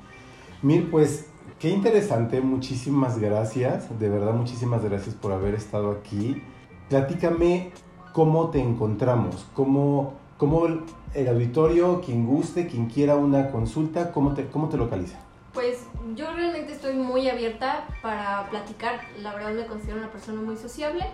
Mir, 0.62 0.90
pues 0.90 1.26
qué 1.58 1.68
interesante, 1.68 2.40
muchísimas 2.40 3.18
gracias, 3.18 3.98
de 3.98 4.08
verdad 4.08 4.32
muchísimas 4.32 4.82
gracias 4.84 5.14
por 5.16 5.32
haber 5.32 5.54
estado 5.54 5.90
aquí. 5.90 6.40
Platícame 6.88 7.72
cómo 8.14 8.48
te 8.50 8.60
encontramos, 8.60 9.44
cómo, 9.52 10.14
cómo 10.36 10.66
el- 10.66 11.28
auditorio, 11.28 12.00
quien 12.02 12.26
guste, 12.26 12.66
quien 12.66 12.86
quiera 12.90 13.16
una 13.16 13.50
consulta, 13.50 14.12
cómo 14.12 14.34
te, 14.34 14.46
cómo 14.48 14.68
te 14.68 14.76
localiza. 14.76 15.16
Pues 15.54 15.86
yo 16.14 16.30
realmente 16.34 16.72
estoy 16.74 16.92
muy 16.94 17.28
abierta 17.30 17.86
para 18.02 18.46
platicar. 18.50 19.00
La 19.22 19.32
verdad 19.34 19.52
me 19.54 19.64
considero 19.66 19.96
una 19.98 20.10
persona 20.10 20.40
muy 20.42 20.56
sociable 20.56 21.06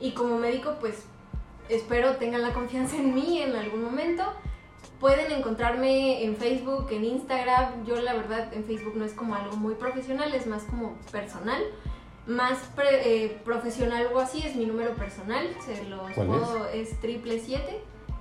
y 0.00 0.10
como 0.12 0.38
médico 0.38 0.74
pues 0.80 1.04
espero 1.68 2.16
tengan 2.16 2.42
la 2.42 2.52
confianza 2.52 2.96
en 2.96 3.14
mí 3.14 3.40
en 3.40 3.54
algún 3.54 3.84
momento. 3.84 4.24
Pueden 4.98 5.30
encontrarme 5.30 6.24
en 6.24 6.34
Facebook, 6.36 6.88
en 6.90 7.04
Instagram. 7.04 7.84
Yo 7.86 7.96
la 8.02 8.14
verdad 8.14 8.52
en 8.52 8.64
Facebook 8.64 8.94
no 8.96 9.04
es 9.04 9.12
como 9.12 9.36
algo 9.36 9.56
muy 9.56 9.74
profesional, 9.74 10.34
es 10.34 10.46
más 10.48 10.64
como 10.64 10.94
personal. 11.12 11.62
Más 12.26 12.58
pre- 12.74 13.24
eh, 13.26 13.40
profesional 13.44 14.08
o 14.12 14.18
así 14.18 14.42
es 14.44 14.56
mi 14.56 14.66
número 14.66 14.94
personal. 14.94 15.46
Se 15.64 15.84
los 15.84 16.10
¿Cuál 16.12 16.26
puedo, 16.26 16.66
es? 16.66 16.90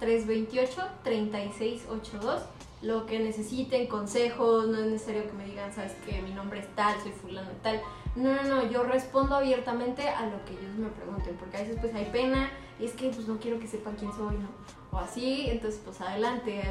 777-328-3682 0.02 2.42
lo 2.84 3.06
que 3.06 3.18
necesiten, 3.18 3.88
consejos, 3.88 4.68
no 4.68 4.78
es 4.78 4.88
necesario 4.88 5.26
que 5.26 5.34
me 5.34 5.46
digan, 5.46 5.74
sabes 5.74 5.94
que 6.06 6.22
mi 6.22 6.32
nombre 6.32 6.60
es 6.60 6.68
tal, 6.76 7.00
soy 7.02 7.12
fulano 7.12 7.50
de 7.50 7.56
tal. 7.56 7.82
No, 8.16 8.36
no, 8.36 8.44
no, 8.44 8.70
yo 8.70 8.84
respondo 8.84 9.36
abiertamente 9.36 10.08
a 10.08 10.26
lo 10.26 10.44
que 10.46 10.52
ellos 10.52 10.76
me 10.78 10.90
pregunten, 10.90 11.36
porque 11.38 11.58
a 11.58 11.62
veces 11.62 11.78
pues 11.80 11.96
hay 11.96 12.06
pena 12.12 12.52
y 12.80 12.86
es 12.86 12.92
que 12.92 13.10
pues 13.10 13.28
no 13.28 13.40
quiero 13.40 13.58
que 13.58 13.68
sepan 13.68 13.96
quién 13.96 14.12
soy, 14.12 14.36
¿no? 14.36 14.50
O 14.92 15.00
así, 15.00 15.50
entonces 15.50 15.82
pues 15.84 16.00
adelante, 16.02 16.62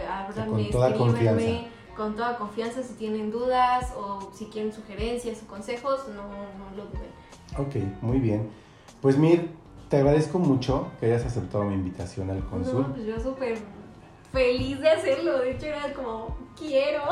toda 0.71 0.91
escríbanme, 0.91 1.69
con 1.97 2.15
toda 2.15 2.37
confianza 2.37 2.83
si 2.83 2.95
tienen 2.95 3.31
dudas 3.31 3.93
o 3.97 4.31
si 4.35 4.47
quieren 4.47 4.73
sugerencias 4.73 5.43
o 5.43 5.47
consejos, 5.47 6.07
no, 6.09 6.23
no 6.23 6.77
lo 6.77 6.85
duden. 6.91 7.11
Ok, 7.59 8.03
muy 8.03 8.19
bien. 8.19 8.51
Pues 9.01 9.17
Mir, 9.17 9.51
te 9.93 9.99
agradezco 9.99 10.39
mucho 10.39 10.89
que 10.99 11.05
hayas 11.05 11.27
aceptado 11.27 11.65
mi 11.65 11.75
invitación 11.75 12.31
al 12.31 12.43
consul. 12.47 12.81
No, 12.81 12.95
pues 12.95 13.05
yo 13.05 13.21
súper 13.21 13.59
feliz 14.33 14.81
de 14.81 14.89
hacerlo, 14.89 15.41
de 15.41 15.51
hecho 15.51 15.67
era 15.67 15.93
como, 15.93 16.35
quiero. 16.59 17.03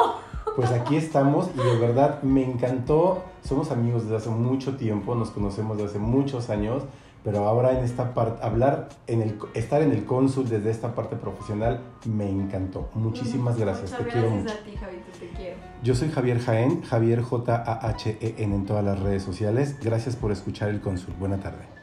Pues 0.57 0.71
aquí 0.71 0.97
estamos 0.97 1.51
y 1.55 1.59
de 1.59 1.79
verdad 1.79 2.23
me 2.23 2.43
encantó. 2.43 3.23
Somos 3.45 3.71
amigos 3.71 4.05
desde 4.05 4.16
hace 4.16 4.31
mucho 4.31 4.77
tiempo, 4.77 5.14
nos 5.14 5.31
conocemos 5.31 5.77
desde 5.77 5.90
hace 5.90 5.99
muchos 5.99 6.49
años, 6.49 6.85
pero 7.23 7.47
ahora 7.47 7.79
en 7.79 7.85
esta 7.85 8.14
parte, 8.14 8.43
hablar, 8.43 8.88
en 9.07 9.21
el, 9.21 9.38
estar 9.53 9.83
en 9.83 9.93
el 9.93 10.07
cónsul 10.07 10.49
desde 10.49 10.71
esta 10.71 10.95
parte 10.95 11.16
profesional 11.16 11.81
me 12.07 12.31
encantó. 12.31 12.88
Muchísimas 12.95 13.59
gracias, 13.59 13.90
Muchas 13.90 14.07
te 14.07 14.12
quiero 14.12 14.29
gracias 14.29 14.43
mucho. 14.43 14.55
a 14.55 14.64
ti, 14.64 14.77
Javito, 14.79 15.19
te 15.21 15.27
quiero. 15.37 15.57
Yo 15.83 15.95
soy 15.95 16.09
Javier 16.09 16.40
Jaén, 16.40 16.81
Javier 16.81 17.21
J-A-H-E-N 17.21 18.55
en 18.55 18.64
todas 18.64 18.83
las 18.83 18.99
redes 19.01 19.23
sociales. 19.23 19.77
Gracias 19.83 20.16
por 20.16 20.33
escuchar 20.33 20.71
el 20.71 20.81
cónsul. 20.81 21.12
Buena 21.19 21.37
tarde. 21.37 21.80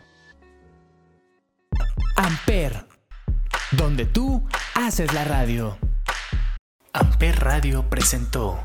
Amper, 2.17 2.87
donde 3.73 4.05
tú 4.05 4.43
haces 4.73 5.13
la 5.13 5.23
radio. 5.23 5.77
Amper 6.91 7.39
Radio 7.39 7.87
presentó 7.91 8.59